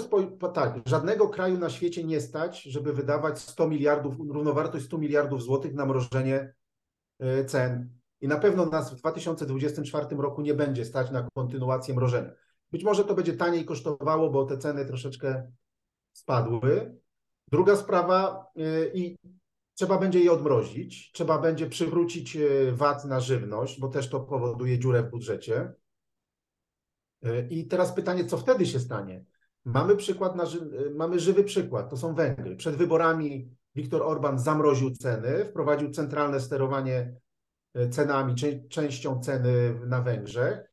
[0.55, 5.75] tak, żadnego kraju na świecie nie stać, żeby wydawać 100 miliardów, równowartość 100 miliardów złotych
[5.75, 6.55] na mrożenie
[7.19, 12.31] e, cen i na pewno nas w 2024 roku nie będzie stać na kontynuację mrożenia.
[12.73, 15.53] Być może to będzie taniej kosztowało, bo te ceny troszeczkę
[16.13, 16.99] spadły.
[17.53, 19.17] Druga sprawa, y, i
[19.75, 24.79] trzeba będzie je odmrozić, trzeba będzie przywrócić y, VAT na żywność, bo też to powoduje
[24.79, 25.73] dziurę w budżecie.
[27.51, 29.25] I teraz pytanie, co wtedy się stanie?
[29.65, 30.45] Mamy przykład, na,
[30.95, 32.57] mamy żywy przykład, to są Węgry.
[32.57, 37.15] Przed wyborami Viktor Orban zamroził ceny, wprowadził centralne sterowanie
[37.91, 38.35] cenami,
[38.69, 40.73] częścią ceny na Węgrzech.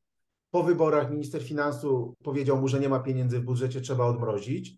[0.51, 4.77] Po wyborach minister finansów powiedział mu, że nie ma pieniędzy w budżecie, trzeba odmrozić.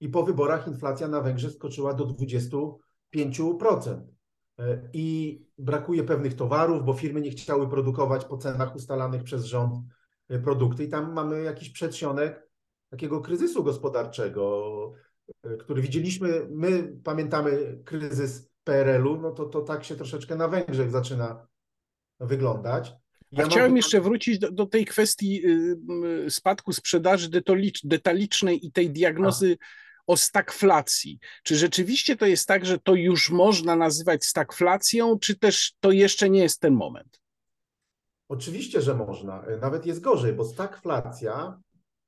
[0.00, 4.00] I po wyborach inflacja na Węgrzech skoczyła do 25%.
[4.58, 9.74] E, I brakuje pewnych towarów, bo firmy nie chciały produkować po cenach ustalanych przez rząd
[10.44, 10.84] produkty.
[10.84, 12.51] I tam mamy jakiś przedsionek
[12.92, 14.92] takiego kryzysu gospodarczego,
[15.42, 16.46] e, który widzieliśmy.
[16.50, 21.46] My pamiętamy kryzys PRL-u, no to, to tak się troszeczkę na Węgrzech zaczyna
[22.20, 22.92] wyglądać.
[23.30, 23.76] Ja chciałem mam...
[23.76, 25.42] jeszcze wrócić do, do, tej kwestii
[26.26, 27.28] y, spadku sprzedaży
[27.84, 29.64] detalicznej i tej diagnozy A.
[30.06, 31.18] o stagflacji.
[31.42, 36.30] Czy rzeczywiście to jest tak, że to już można nazywać stagflacją, czy też to jeszcze
[36.30, 37.20] nie jest ten moment?
[38.28, 39.44] Oczywiście, że można.
[39.60, 41.60] Nawet jest gorzej, bo stagflacja.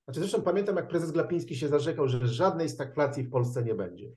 [0.05, 4.11] Znaczy zresztą pamiętam, jak prezes Glapiński się zarzekał, że żadnej stagflacji w Polsce nie będzie.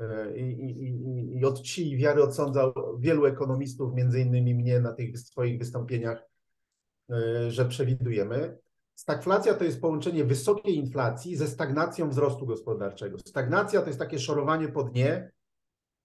[0.00, 1.62] E, I, i, i, od
[1.96, 6.30] wiary odsądzał wielu ekonomistów, między innymi mnie na tych swoich wystąpieniach
[7.10, 8.58] E, że przewidujemy.
[8.94, 13.18] Stagflacja to jest połączenie wysokiej inflacji ze stagnacją wzrostu gospodarczego.
[13.18, 15.30] Stagnacja to jest takie szorowanie po dnie,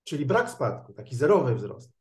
[0.03, 1.91] czyli brak spadku, taki zerowy wzrost.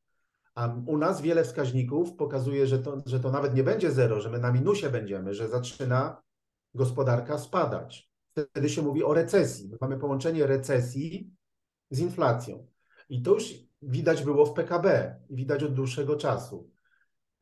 [0.54, 4.30] A u nas wiele wskaźników pokazuje, że to, że to nawet nie będzie zero, że
[4.30, 6.22] my na minusie będziemy, że zaczyna
[6.74, 8.10] gospodarka spadać.
[8.32, 9.68] Wtedy się mówi o recesji.
[9.68, 11.30] My mamy połączenie recesji
[11.90, 12.66] z inflacją.
[13.08, 16.70] I to już widać było w PKB i widać od dłuższego czasu.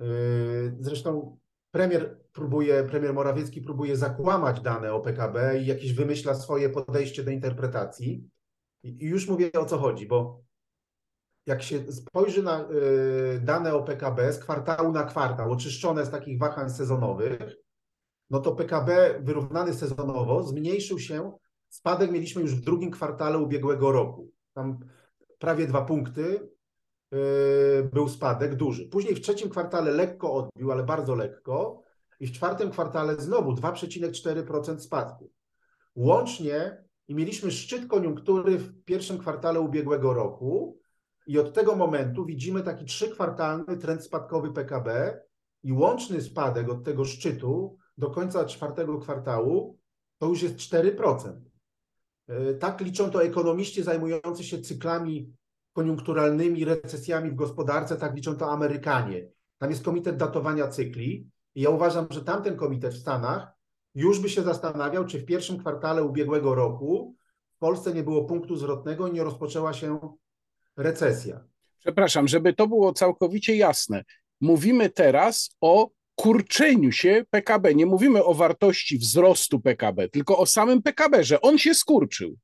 [0.01, 1.39] Yy, zresztą
[1.71, 7.31] premier próbuje, premier Morawiecki próbuje zakłamać dane o PKB i jakieś wymyśla swoje podejście do
[7.31, 8.29] interpretacji.
[8.83, 10.43] I już mówię o co chodzi, bo
[11.47, 16.39] jak się spojrzy na y, dane o PKB z kwartału na kwartał, oczyszczone z takich
[16.39, 17.57] wahań sezonowych,
[18.33, 21.33] no to PKB wyrównany sezonowo zmniejszył się.
[21.69, 24.31] Spadek mieliśmy już w drugim kwartale ubiegłego roku.
[24.55, 24.79] Tam
[25.39, 26.53] prawie dwa punkty,
[27.13, 28.89] Yy, był spadek duży.
[28.89, 31.83] Później w trzecim kwartale lekko odbił, ale bardzo lekko.
[32.21, 35.31] I w czwartym kwartale znowu 2,4% spadku.
[35.95, 40.79] Łącznie i mieliśmy szczyt koniunktury w pierwszym kwartale ubiegłego roku.
[41.27, 45.21] I od tego momentu widzimy taki trzykwartalny trend spadkowy PKB
[45.63, 49.79] i łączny spadek od tego szczytu do końca czwartego kwartału
[50.19, 51.33] to już jest 4%.
[52.29, 55.33] Yy, tak liczą to ekonomiści zajmujący się cyklami
[55.73, 59.29] koniunkturalnymi recesjami w gospodarce, tak liczą to Amerykanie.
[59.59, 63.53] Tam jest komitet datowania cykli i ja uważam, że tamten komitet w Stanach
[63.95, 67.17] już by się zastanawiał, czy w pierwszym kwartale ubiegłego roku
[67.57, 70.15] w Polsce nie było punktu zwrotnego i nie rozpoczęła się
[70.77, 71.45] recesja.
[71.79, 74.05] Przepraszam, żeby to było całkowicie jasne.
[74.41, 77.75] Mówimy teraz o kurczeniu się PKB.
[77.75, 82.37] Nie mówimy o wartości wzrostu PKB, tylko o samym PKB, że on się skurczył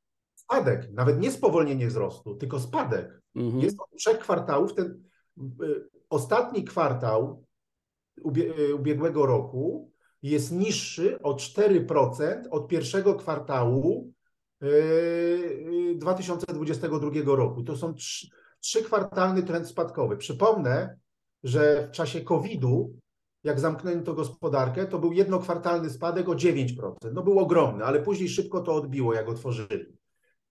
[0.49, 3.21] spadek, nawet nie spowolnienie wzrostu, tylko spadek.
[3.35, 3.63] Mhm.
[3.63, 4.75] Jest od trzech kwartałów.
[4.75, 5.03] Ten
[5.63, 7.45] y, ostatni kwartał
[8.37, 14.13] y, ubiegłego roku jest niższy o 4% od pierwszego kwartału
[15.95, 17.63] 2022 y, roku.
[17.63, 18.29] To są trzy,
[18.61, 20.17] trzykwartalny trend spadkowy.
[20.17, 20.97] Przypomnę,
[21.43, 22.95] że w czasie COVID-u,
[23.49, 26.93] jak zamknięto gospodarkę, to był jednokwartalny spadek o 9%.
[27.13, 29.99] No był ogromny, ale później szybko to odbiło, jak otworzyli.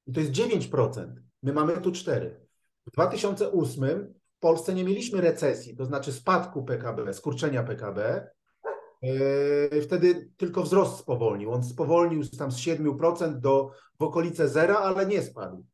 [0.08, 1.14] I to jest 9%.
[1.44, 2.30] My mamy tu 4%.
[2.88, 8.30] W 2008 w Polsce nie mieliśmy recesji, to znaczy spadku PKB, skurczenia PKB.
[9.02, 11.52] Yy, wtedy tylko wzrost spowolnił.
[11.52, 15.66] On spowolnił tam z 7% do w okolice zera, ale nie spadł.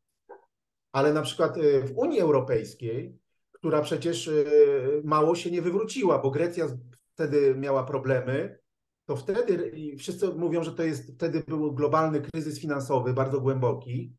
[0.91, 3.17] Ale na przykład yy, w Unii Europejskiej,
[3.51, 6.67] która przecież yy, mało się nie wywróciła, bo Grecja
[7.13, 8.59] wtedy miała problemy,
[9.05, 14.13] to wtedy wszyscy mówią, że to jest wtedy był globalny kryzys finansowy, bardzo głęboki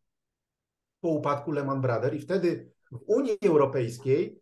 [1.00, 4.40] po upadku Lehman Brothers i wtedy w Unii Europejskiej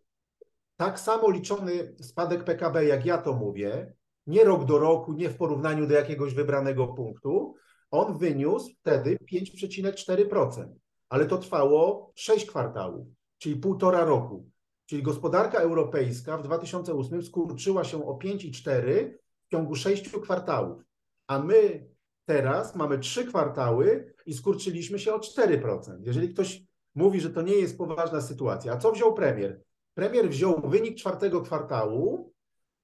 [0.77, 3.93] tak samo liczony spadek PKB, jak ja to mówię,
[4.27, 7.55] nie rok do roku, nie w porównaniu do jakiegoś wybranego punktu,
[7.91, 10.73] on wyniósł wtedy 5,4%,
[11.09, 14.49] ale to trwało 6 kwartałów, czyli półtora roku.
[14.85, 19.13] Czyli gospodarka europejska w 2008 skurczyła się o 5,4
[19.45, 20.83] w ciągu 6 kwartałów,
[21.27, 21.93] a my
[22.25, 25.97] Teraz mamy trzy kwartały i skurczyliśmy się o 4%.
[26.01, 26.63] Jeżeli ktoś
[26.95, 29.61] mówi, że to nie jest poważna sytuacja, a co wziął premier?
[29.93, 32.33] Premier wziął wynik czwartego kwartału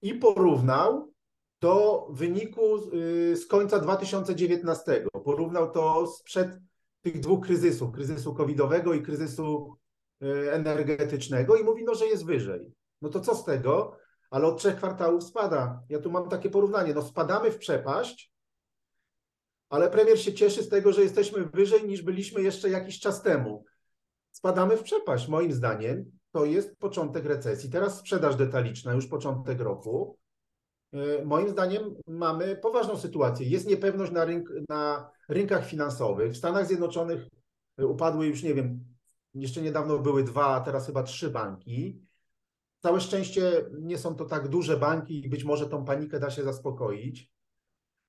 [0.01, 1.13] i porównał
[1.61, 2.61] do wyniku
[2.93, 5.05] y, z końca 2019.
[5.25, 6.59] Porównał to sprzed
[7.01, 9.75] tych dwóch kryzysów, kryzysu covidowego i kryzysu
[10.51, 12.73] energetycznego i mówi, no, że jest wyżej.
[13.01, 13.97] No to co z tego?
[14.29, 15.83] Ale od trzech kwartałów spada.
[15.89, 16.93] Ja tu mam takie porównanie.
[16.93, 18.33] No spadamy w przepaść,
[19.69, 23.65] ale premier się cieszy z tego, że jesteśmy wyżej niż byliśmy jeszcze jakiś czas temu.
[24.31, 26.05] Spadamy w przepaść, moim zdaniem.
[26.31, 27.69] To jest początek recesji.
[27.69, 30.17] Teraz sprzedaż detaliczna, już początek roku.
[30.93, 33.49] Y, moim zdaniem mamy poważną sytuację.
[33.49, 36.31] Jest niepewność na, rynk, na rynkach finansowych.
[36.31, 37.27] W Stanach Zjednoczonych
[37.79, 38.85] y, upadły już, nie wiem,
[39.33, 42.01] jeszcze niedawno były dwa, a teraz chyba trzy banki.
[42.79, 46.43] Całe szczęście nie są to tak duże banki i być może tą panikę da się
[46.43, 47.31] zaspokoić,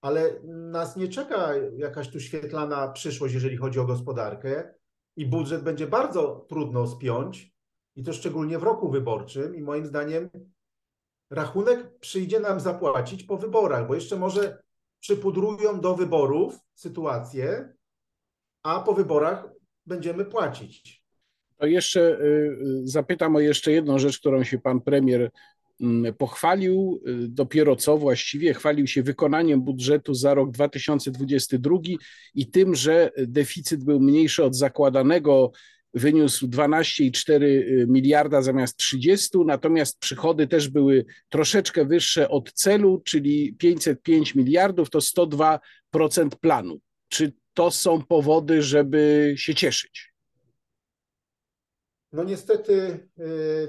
[0.01, 4.75] ale nas nie czeka jakaś tu świetlana przyszłość, jeżeli chodzi o gospodarkę
[5.17, 7.55] i budżet będzie bardzo trudno spiąć
[7.97, 10.31] i to szczególnie w roku wyborczym i moim zdaniem
[11.31, 14.63] rachunek przyjdzie nam zapłacić po wyborach, bo jeszcze może
[15.01, 17.75] przypudrują do wyborów sytuację,
[18.63, 19.49] a po wyborach
[19.87, 21.00] będziemy płacić.
[21.61, 25.31] To jeszcze y, y, zapytam o jeszcze jedną rzecz, którą się pan premier
[25.81, 27.03] mm, pochwalił.
[27.07, 31.79] Y, dopiero co właściwie chwalił się wykonaniem budżetu za rok 2022
[32.35, 35.53] i tym, że deficyt był mniejszy od zakładanego
[35.95, 43.55] wyniósł 12,4 y, miliarda zamiast 30, natomiast przychody też były troszeczkę wyższe od celu, czyli
[43.55, 45.59] 505 miliardów to 102%
[46.41, 46.81] planu.
[47.09, 50.10] Czy to są powody, żeby się cieszyć?
[52.13, 53.09] No niestety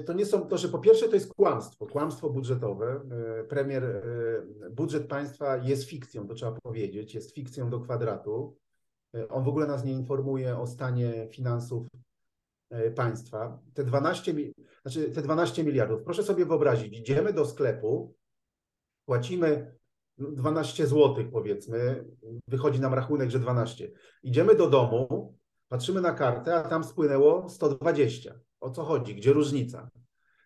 [0.00, 3.00] y, to nie są, to że po pierwsze to jest kłamstwo, kłamstwo budżetowe.
[3.40, 4.02] Y, premier,
[4.70, 8.56] budżet państwa jest fikcją, to trzeba powiedzieć, jest fikcją do kwadratu.
[9.28, 11.86] On w ogóle nas nie informuje o stanie finansów
[12.94, 14.34] państwa, te 12,
[14.82, 18.14] znaczy te 12 miliardów, proszę sobie wyobrazić, idziemy do sklepu,
[19.04, 19.74] płacimy
[20.18, 22.04] 12 zł powiedzmy,
[22.48, 23.90] wychodzi nam rachunek, że 12.
[24.22, 25.38] Idziemy do domu,
[25.72, 28.34] patrzymy na kartę, a tam spłynęło 120.
[28.60, 29.14] O co chodzi?
[29.14, 29.90] Gdzie różnica?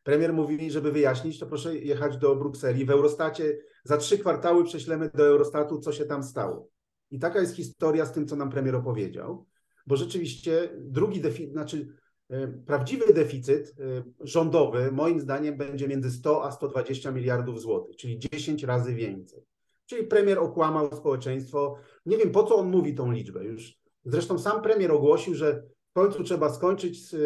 [0.05, 2.85] Premier mówi, żeby wyjaśnić, to proszę jechać do Brukseli.
[2.85, 6.69] W Eurostacie za trzy kwartały prześlemy do Eurostatu, co się tam stało.
[7.11, 9.47] I taka jest historia z tym, co nam premier opowiedział,
[9.87, 11.89] bo rzeczywiście drugi deficyt, znaczy
[12.31, 18.19] E, prawdziwy deficyt e, rządowy, moim zdaniem, będzie między 100 a 120 miliardów złotych, czyli
[18.19, 19.43] 10 razy więcej.
[19.87, 21.77] Czyli premier okłamał społeczeństwo.
[22.07, 23.86] Nie wiem, po co on mówi tą liczbę już.
[24.07, 27.19] Zresztą sam premier ogłosił, że w końcu trzeba skończyć, e,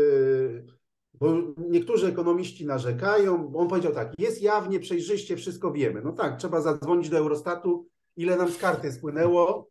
[1.14, 1.26] bo
[1.58, 3.52] niektórzy ekonomiści narzekają.
[3.56, 6.02] On powiedział tak, jest jawnie, przejrzyście, wszystko wiemy.
[6.04, 9.68] No tak, trzeba zadzwonić do Eurostatu, ile nam z karty spłynęło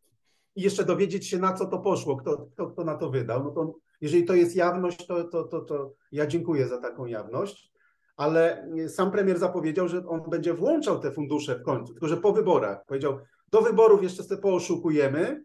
[0.55, 3.43] i jeszcze dowiedzieć się, na co to poszło, kto, kto, kto na to wydał.
[3.43, 7.71] No to jeżeli to jest jawność, to, to, to, to ja dziękuję za taką jawność,
[8.17, 12.33] ale sam premier zapowiedział, że on będzie włączał te fundusze w końcu, tylko że po
[12.33, 12.85] wyborach.
[12.85, 13.19] Powiedział,
[13.51, 15.43] do wyborów jeszcze sobie pooszukujemy,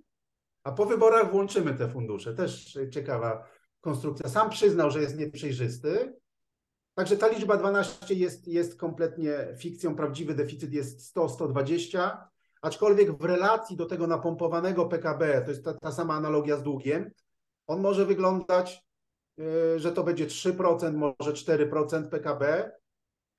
[0.65, 2.35] a po wyborach włączymy te fundusze.
[2.35, 3.49] Też ciekawa
[3.81, 4.29] konstrukcja.
[4.29, 6.17] Sam przyznał, że jest nieprzejrzysty.
[6.95, 9.97] Także ta liczba 12 jest, jest kompletnie fikcją.
[9.97, 12.17] Prawdziwy deficyt jest 100-120,
[12.63, 17.11] aczkolwiek w relacji do tego napompowanego PKB, to jest ta, ta sama analogia z długiem,
[17.67, 18.85] on może wyglądać,
[19.39, 22.73] y, że to będzie 3%, może 4% PKB.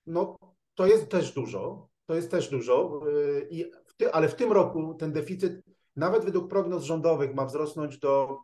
[0.05, 0.37] No
[0.75, 1.89] to jest też dużo.
[2.05, 3.01] To jest też dużo.
[3.07, 5.61] Y, I w ty, ale w tym roku ten deficyt,
[5.95, 8.39] nawet według prognoz rządowych, ma wzrosnąć do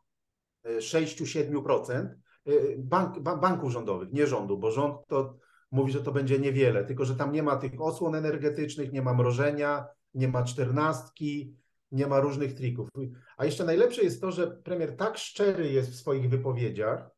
[0.65, 2.07] 6-7%.
[2.47, 5.37] Y, bank, banków rządowych, nie rządu, bo rząd to
[5.71, 9.13] mówi, że to będzie niewiele, tylko że tam nie ma tych osłon energetycznych, nie ma
[9.13, 11.55] mrożenia, nie ma czternastki,
[11.91, 12.89] nie ma różnych trików.
[13.37, 17.09] A jeszcze najlepsze jest to, że premier tak szczery jest w swoich wypowiedziach,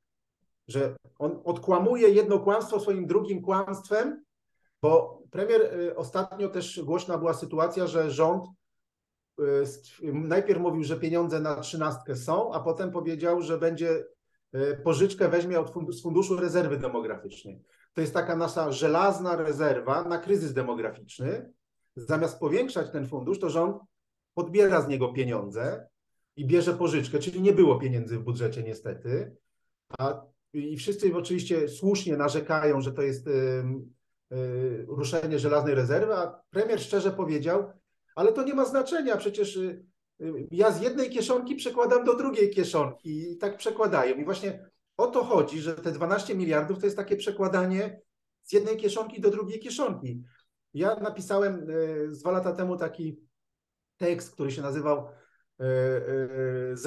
[0.68, 4.24] że on odkłamuje jedno kłamstwo swoim drugim kłamstwem,
[4.82, 8.46] bo premier y, ostatnio też głośna była sytuacja, że rząd
[10.14, 14.06] najpierw mówił, że pieniądze na trzynastkę są, a potem powiedział, że będzie
[14.56, 17.64] y, pożyczkę weźmie od z Funduszu Rezerwy Demograficznej.
[17.94, 21.54] To jest taka nasza żelazna rezerwa na kryzys demograficzny.
[21.96, 23.78] Zamiast powiększać ten fundusz, to rząd
[24.34, 25.88] podbiera z niego pieniądze
[26.36, 29.36] i bierze pożyczkę, czyli nie było pieniędzy w budżecie niestety.
[29.98, 30.22] A,
[30.54, 33.32] I wszyscy oczywiście słusznie narzekają, że to jest y,
[34.34, 37.74] y, ruszenie żelaznej rezerwy, a premier szczerze powiedział,
[38.16, 39.86] ale to nie ma znaczenia, przecież y,
[40.52, 44.16] ja z jednej kieszonki przekładam do drugiej kieszonki i tak przekładają.
[44.16, 48.02] I właśnie o to chodzi, że te 12 miliardów to jest takie przekładanie
[48.44, 50.24] z jednej kieszonki do drugiej kieszonki.
[50.74, 51.68] Ja napisałem
[52.12, 53.20] dwa lata temu taki
[53.98, 55.08] tekst, który się nazywał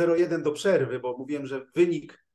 [0.09, 2.27] 01 e, e, do przerwy, bo mówiłem, że wynik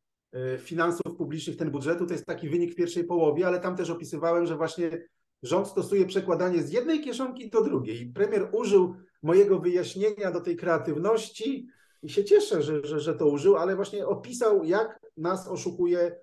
[0.59, 4.45] finansów publicznych, ten budżetu, to jest taki wynik w pierwszej połowie, ale tam też opisywałem,
[4.45, 5.07] że właśnie
[5.43, 8.11] rząd stosuje przekładanie z jednej kieszonki do drugiej.
[8.13, 11.67] Premier użył mojego wyjaśnienia do tej kreatywności
[12.03, 16.15] i się cieszę, że, że, że to użył, ale właśnie opisał, jak nas oszukuje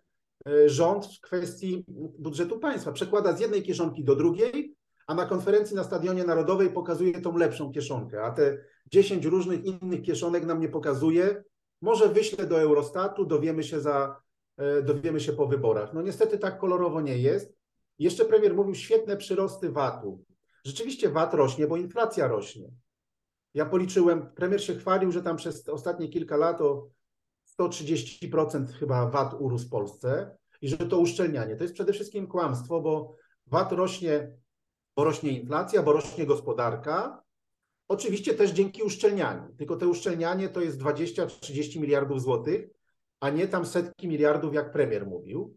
[0.47, 1.85] e, rząd w kwestii
[2.19, 2.93] budżetu państwa.
[2.93, 4.75] Przekłada z jednej kieszonki do drugiej,
[5.07, 10.03] a na konferencji na Stadionie Narodowej pokazuje tą lepszą kieszonkę, a te 10 różnych innych
[10.03, 11.45] kieszonek nam nie pokazuje.
[11.81, 14.21] Może wyślę do Eurostatu, dowiemy się, za,
[14.57, 15.95] e, dowiemy się po wyborach.
[15.95, 17.58] No niestety tak kolorowo nie jest.
[17.99, 20.25] Jeszcze premier mówił świetne przyrosty VAT-u.
[20.65, 22.69] Rzeczywiście VAT rośnie, bo inflacja rośnie.
[23.55, 26.89] Ja policzyłem, premier się chwalił, że tam przez ostatnie kilka lat o
[27.59, 31.57] 130% chyba VAT urósł w Polsce i że to uszczelnianie.
[31.57, 33.15] To jest przede wszystkim kłamstwo, bo
[33.47, 34.37] VAT rośnie,
[34.97, 37.23] bo rośnie inflacja, bo rośnie gospodarka.
[37.89, 39.55] Oczywiście też dzięki uszczelnianiu.
[39.57, 42.69] Tylko to uszczelnianie to jest 20-30 miliardów złotych,
[43.21, 45.57] a nie tam setki miliardów, jak premier mówił.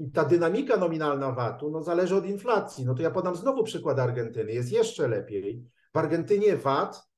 [0.00, 2.84] I ta dynamika nominalna VAT-u no, zależy od inflacji.
[2.84, 4.52] No to ja podam znowu przykład Argentyny.
[4.52, 5.64] Jest jeszcze lepiej.
[5.94, 7.08] W Argentynie VAT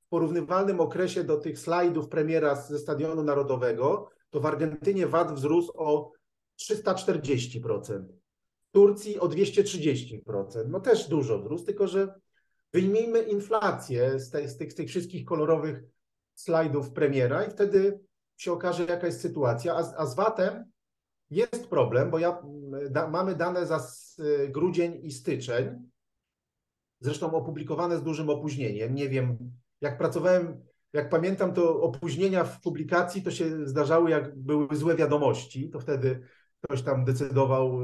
[0.00, 5.72] w porównywalnym okresie do tych slajdów premiera ze Stadionu Narodowego, to w Argentynie VAT wzrósł
[5.74, 6.12] o
[6.60, 8.04] 340%.
[8.62, 10.20] W Turcji o 230%.
[10.68, 12.14] No też dużo wzrósł, tylko że
[12.72, 15.82] wyjmijmy inflację z, tej, z, tych, z tych wszystkich kolorowych
[16.34, 18.00] slajdów premiera i wtedy
[18.36, 19.74] się okaże, jaka jest sytuacja.
[19.74, 20.71] A, a z VAT-em
[21.32, 22.42] jest problem, bo ja,
[22.90, 23.86] da, mamy dane za
[24.48, 25.90] grudzień i styczeń,
[27.00, 28.94] zresztą opublikowane z dużym opóźnieniem.
[28.94, 29.38] Nie wiem,
[29.80, 35.70] jak pracowałem, jak pamiętam, to opóźnienia w publikacji to się zdarzały, jak były złe wiadomości,
[35.70, 36.20] to wtedy
[36.60, 37.78] ktoś tam decydował,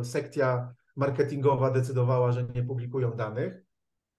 [0.00, 3.62] e, sekcja marketingowa decydowała, że nie publikują danych,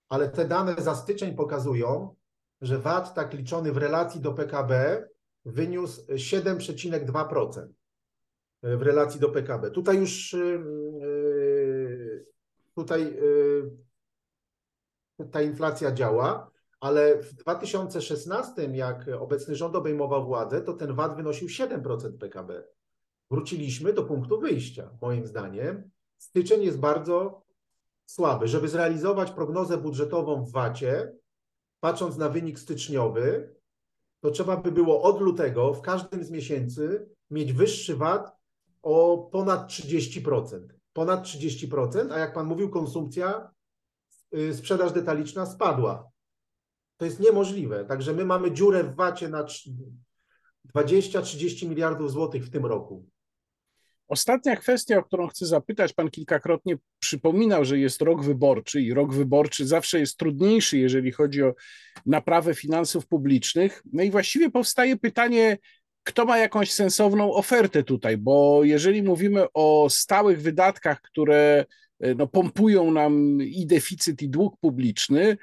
[0.09, 2.15] ale te dane za styczeń pokazują,
[2.61, 5.03] że VAT tak liczony w relacji do PKB
[5.45, 7.67] wyniósł 7,2%
[8.63, 9.71] w relacji do PKB.
[9.71, 10.37] Tutaj już e,
[12.75, 13.19] tutaj
[15.31, 21.47] ta inflacja działa, ale w 2016, jak obecny rząd obejmował władzę, to ten VAT wynosił
[21.47, 22.63] 7% PKB.
[23.31, 25.89] Wróciliśmy do punktu wyjścia, moim zdaniem.
[26.17, 27.41] Styczeń jest bardzo
[28.05, 28.47] słaby.
[28.47, 31.13] Żeby zrealizować prognozę budżetową w VAT-ie,
[31.79, 33.55] patrząc na wynik styczniowy,
[34.19, 38.40] to trzeba by było od lutego w każdym z miesięcy mieć wyższy VAT
[38.81, 40.67] o ponad 30%.
[40.93, 43.51] Ponad 30%, a jak pan mówił, konsumpcja
[44.37, 46.11] Y, sprzedaż detaliczna spadła.
[46.97, 47.85] To jest niemożliwe.
[47.85, 49.45] Także my mamy dziurę w wacie na
[50.75, 53.05] 20-30 miliardów złotych w tym roku.
[54.07, 59.13] Ostatnia kwestia, o którą chcę zapytać, pan kilkakrotnie przypominał, że jest rok wyborczy i rok
[59.13, 61.53] wyborczy zawsze jest trudniejszy, jeżeli chodzi o
[62.05, 63.83] naprawę finansów publicznych.
[63.93, 65.57] No i właściwie powstaje pytanie,
[66.03, 71.65] kto ma jakąś sensowną ofertę tutaj, bo jeżeli mówimy o stałych wydatkach, które
[72.01, 75.37] E, no, pompują nam i deficyt, i dług publiczny,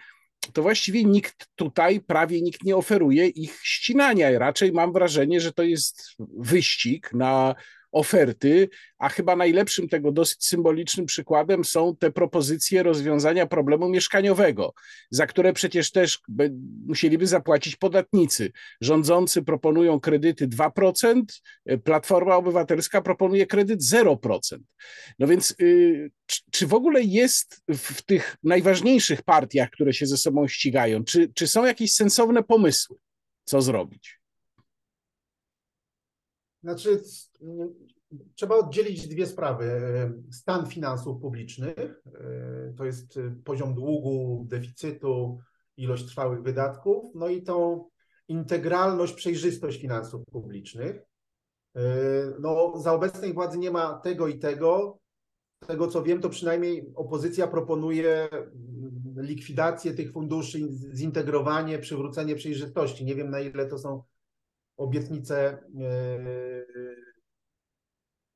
[0.52, 4.38] to właściwie nikt tutaj, prawie nikt nie oferuje ich ścinania.
[4.38, 6.02] Raczej mam wrażenie, że to jest
[6.38, 7.54] wyścig na
[7.98, 8.68] oferty,
[8.98, 14.72] a chyba najlepszym tego dosyć symbolicznym przykładem są te propozycje rozwiązania problemu mieszkaniowego,
[15.10, 16.20] za które przecież też
[16.86, 18.52] musieliby zapłacić podatnicy.
[18.80, 21.22] Rządzący proponują kredyty 2%,
[21.84, 24.58] Platforma Obywatelska proponuje kredyt 0%.
[25.18, 26.10] No więc y,
[26.50, 31.48] czy w ogóle jest w tych najważniejszych partiach, które się ze sobą ścigają, czy, czy
[31.48, 32.96] są jakieś sensowne pomysły,
[33.44, 34.18] co zrobić?
[36.62, 37.02] Znaczy,
[38.34, 39.70] trzeba oddzielić dwie sprawy.
[40.30, 42.02] Stan finansów publicznych,
[42.76, 45.38] to jest poziom długu, deficytu,
[45.76, 47.88] ilość trwałych wydatków, no i tą
[48.28, 51.02] integralność, przejrzystość finansów publicznych.
[52.40, 54.98] No, za obecnej władzy nie ma tego i tego.
[55.64, 58.28] Z tego co wiem, to przynajmniej opozycja proponuje
[59.16, 60.58] likwidację tych funduszy,
[60.94, 63.04] zintegrowanie, przywrócenie przejrzystości.
[63.04, 64.02] Nie wiem na ile to są
[64.76, 65.58] obietnice e,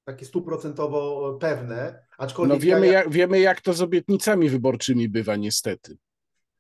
[0.05, 2.59] takie stuprocentowo pewne, aczkolwiek...
[2.59, 5.97] No wiemy, ja, jak, wiemy, jak to z obietnicami wyborczymi bywa niestety.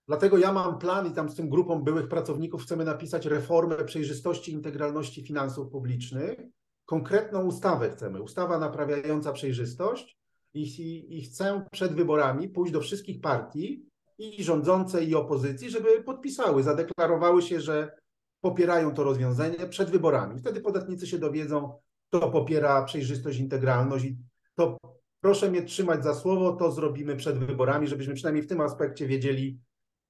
[0.08, 4.50] Dlatego ja mam plan i tam z tym grupą byłych pracowników chcemy napisać reformę przejrzystości
[4.50, 6.38] i integralności finansów publicznych.
[6.84, 10.18] Konkretną ustawę chcemy, ustawa naprawiająca przejrzystość
[10.54, 13.86] i, i, i chcę przed wyborami pójść do wszystkich partii
[14.18, 17.96] i rządzącej i opozycji, żeby podpisały, zadeklarowały się, że
[18.40, 20.38] popierają to rozwiązanie przed wyborami.
[20.38, 21.78] Wtedy podatnicy się dowiedzą,
[22.12, 24.18] kto popiera przejrzystość, integralność i
[24.54, 24.76] to
[25.20, 29.60] proszę mnie trzymać za słowo, to zrobimy przed wyborami, żebyśmy przynajmniej w tym aspekcie wiedzieli,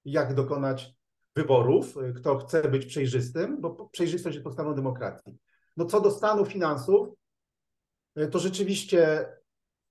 [0.04, 0.94] jak dokonać
[1.36, 5.38] wyborów, kto chce być przejrzystym, bo przejrzystość jest podstawą demokracji.
[5.76, 7.08] No co do stanu finansów,
[8.30, 9.28] to rzeczywiście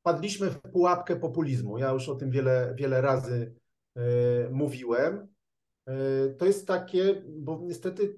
[0.03, 1.77] padliśmy w pułapkę populizmu.
[1.77, 3.55] Ja już o tym wiele, wiele razy
[4.51, 5.27] mówiłem.
[6.37, 8.15] To jest takie, bo niestety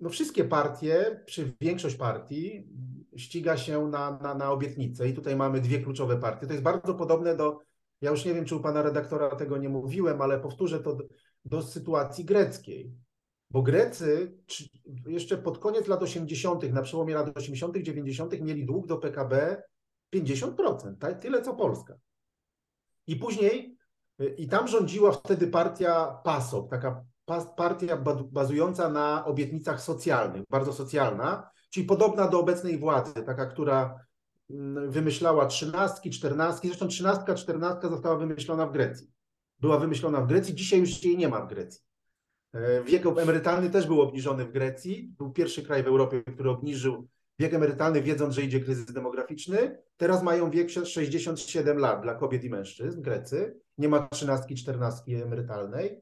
[0.00, 2.68] no wszystkie partie, czy większość partii
[3.16, 6.46] ściga się na, na, na obietnice i tutaj mamy dwie kluczowe partie.
[6.46, 7.58] To jest bardzo podobne do,
[8.00, 11.04] ja już nie wiem, czy u pana redaktora tego nie mówiłem, ale powtórzę to do,
[11.44, 12.92] do sytuacji greckiej.
[13.50, 14.38] Bo Grecy
[15.06, 18.40] jeszcze pod koniec lat 80., na przełomie lat 80., 90.
[18.40, 19.62] mieli dług do PKB
[20.14, 21.20] 50%, tak?
[21.20, 21.94] tyle co Polska.
[23.06, 23.76] I później,
[24.36, 27.04] i tam rządziła wtedy partia PASOK, taka
[27.56, 27.96] partia
[28.32, 34.06] bazująca na obietnicach socjalnych, bardzo socjalna, czyli podobna do obecnej władzy, taka, która
[34.50, 39.10] mm, wymyślała trzynastki, czternastki, zresztą trzynastka, czternastka została wymyślona w Grecji.
[39.60, 41.80] Była wymyślona w Grecji, dzisiaj już jej nie ma w Grecji.
[42.54, 45.14] E, wiek emerytalny też był obniżony w Grecji.
[45.18, 47.08] Był pierwszy kraj w Europie, który obniżył
[47.38, 49.78] wiek emerytalny, wiedząc, że idzie kryzys demograficzny.
[49.96, 53.60] Teraz mają wiek 67 lat dla kobiet i mężczyzn, Grecy.
[53.78, 56.00] Nie ma trzynastki, czternastki emerytalnej.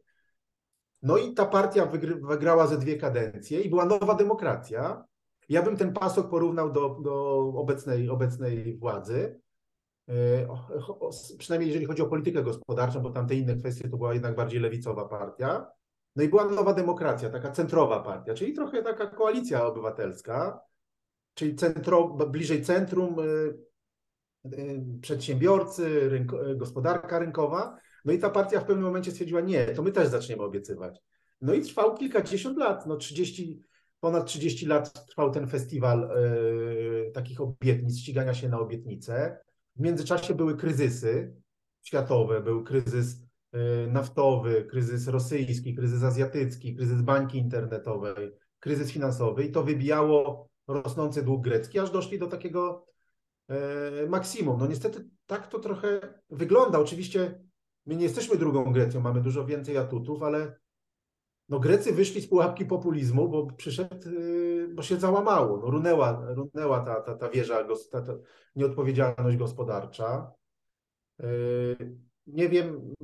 [1.02, 1.86] No i ta partia
[2.22, 5.04] wygrała ze dwie kadencje i była nowa demokracja.
[5.48, 9.40] Ja bym ten pasok porównał do, do obecnej, obecnej władzy.
[10.08, 10.48] E,
[11.38, 14.60] przynajmniej jeżeli chodzi o politykę gospodarczą, bo tam te inne kwestie to była jednak bardziej
[14.60, 15.66] lewicowa partia.
[16.16, 20.60] No i była nowa demokracja, taka centrowa partia, czyli trochę taka koalicja obywatelska,
[21.34, 27.76] czyli centro, bliżej centrum, e, e, przedsiębiorcy, rynko, gospodarka rynkowa.
[28.08, 31.00] No i ta partia w pewnym momencie stwierdziła, nie, to my też zaczniemy obiecywać.
[31.40, 33.62] No i trwał kilkadziesiąt lat, no 30,
[34.00, 39.38] ponad 30 lat trwał ten festiwal y, takich obietnic, ścigania się na obietnice.
[39.76, 41.34] W międzyczasie były kryzysy
[41.82, 43.22] światowe, był kryzys
[43.54, 48.30] y, naftowy, kryzys rosyjski, kryzys azjatycki, kryzys bańki internetowej,
[48.60, 52.86] kryzys finansowy i to wybijało rosnący dług grecki, aż doszli do takiego
[54.04, 54.58] y, maksimum.
[54.58, 56.00] No niestety tak to trochę
[56.30, 56.78] wygląda.
[56.78, 57.47] Oczywiście
[57.88, 60.58] My nie jesteśmy drugą Grecją, mamy dużo więcej atutów, ale
[61.48, 65.56] no Grecy wyszli z pułapki populizmu, bo przyszedł, y, bo się załamało.
[65.56, 68.12] No runęła, runęła ta, ta, ta wieża, ta, ta
[68.56, 70.32] nieodpowiedzialność gospodarcza.
[71.20, 72.94] Y, nie wiem,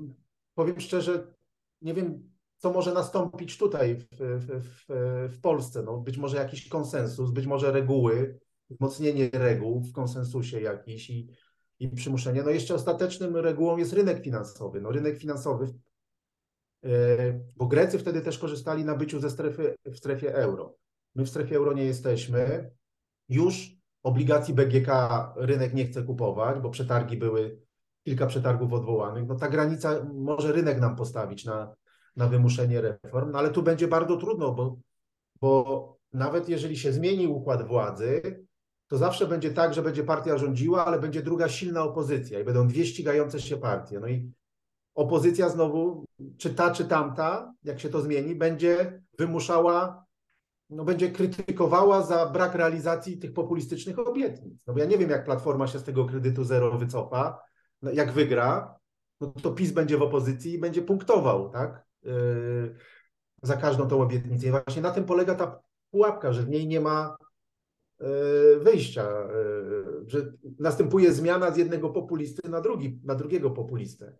[0.55, 1.35] powiem szczerze,
[1.83, 4.85] nie wiem, co może nastąpić tutaj w, w, w,
[5.35, 5.83] w Polsce.
[5.83, 11.29] No, być może jakiś konsensus, być może reguły, wzmocnienie reguł w konsensusie jakiś i
[11.85, 12.43] i przymuszenie.
[12.43, 14.81] No jeszcze ostatecznym regułą jest rynek finansowy.
[14.81, 15.75] No rynek finansowy,
[16.85, 20.77] e, bo Grecy wtedy też korzystali na byciu ze strefy, w strefie euro.
[21.15, 22.71] My w strefie euro nie jesteśmy.
[23.29, 24.89] Już obligacji BGK
[25.37, 27.61] rynek nie chce kupować, bo przetargi były,
[28.05, 29.27] kilka przetargów odwołanych.
[29.27, 31.75] No ta granica może rynek nam postawić na,
[32.17, 34.79] na wymuszenie reform, no ale tu będzie bardzo trudno, bo,
[35.41, 38.45] bo nawet jeżeli się zmieni układ władzy,
[38.95, 42.69] to zawsze będzie tak, że będzie partia rządziła, ale będzie druga silna opozycja i będą
[42.69, 44.01] dwie ścigające się partie.
[44.01, 44.33] No i
[44.95, 46.05] opozycja znowu,
[46.39, 50.05] czy ta, czy tamta, jak się to zmieni, będzie wymuszała,
[50.71, 54.55] no będzie krytykowała za brak realizacji tych populistycznych obietnic.
[54.67, 57.41] No bo ja nie wiem, jak Platforma się z tego kredytu zero wycofa,
[57.83, 58.79] no jak wygra,
[59.21, 61.85] no to PiS będzie w opozycji i będzie punktował, tak?
[62.03, 62.77] Yy,
[63.43, 64.47] za każdą tą obietnicę.
[64.47, 67.17] I właśnie na tym polega ta pułapka, że w niej nie ma
[68.61, 69.29] wyjścia, e,
[70.07, 74.17] że następuje zmiana z jednego populisty na, drugi, na drugiego populistę.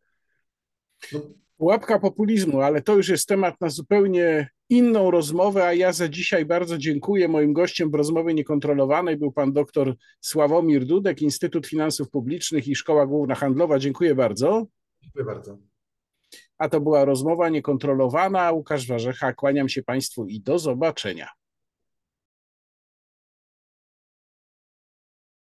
[1.13, 1.21] No.
[1.59, 6.45] Łapka populizmu, ale to już jest temat na zupełnie inną rozmowę, a ja za dzisiaj
[6.45, 7.29] bardzo dziękuję.
[7.29, 13.07] Moim gościem w rozmowie niekontrolowanej był pan dr Sławomir Dudek, Instytut Finansów Publicznych i Szkoła
[13.07, 13.79] Główna Handlowa.
[13.79, 14.67] Dziękuję bardzo.
[15.03, 15.59] Dziękuję bardzo.
[16.59, 18.53] A to była rozmowa niekontrolowana.
[18.53, 21.29] Łukasz Warzecha, kłaniam się Państwu i do zobaczenia.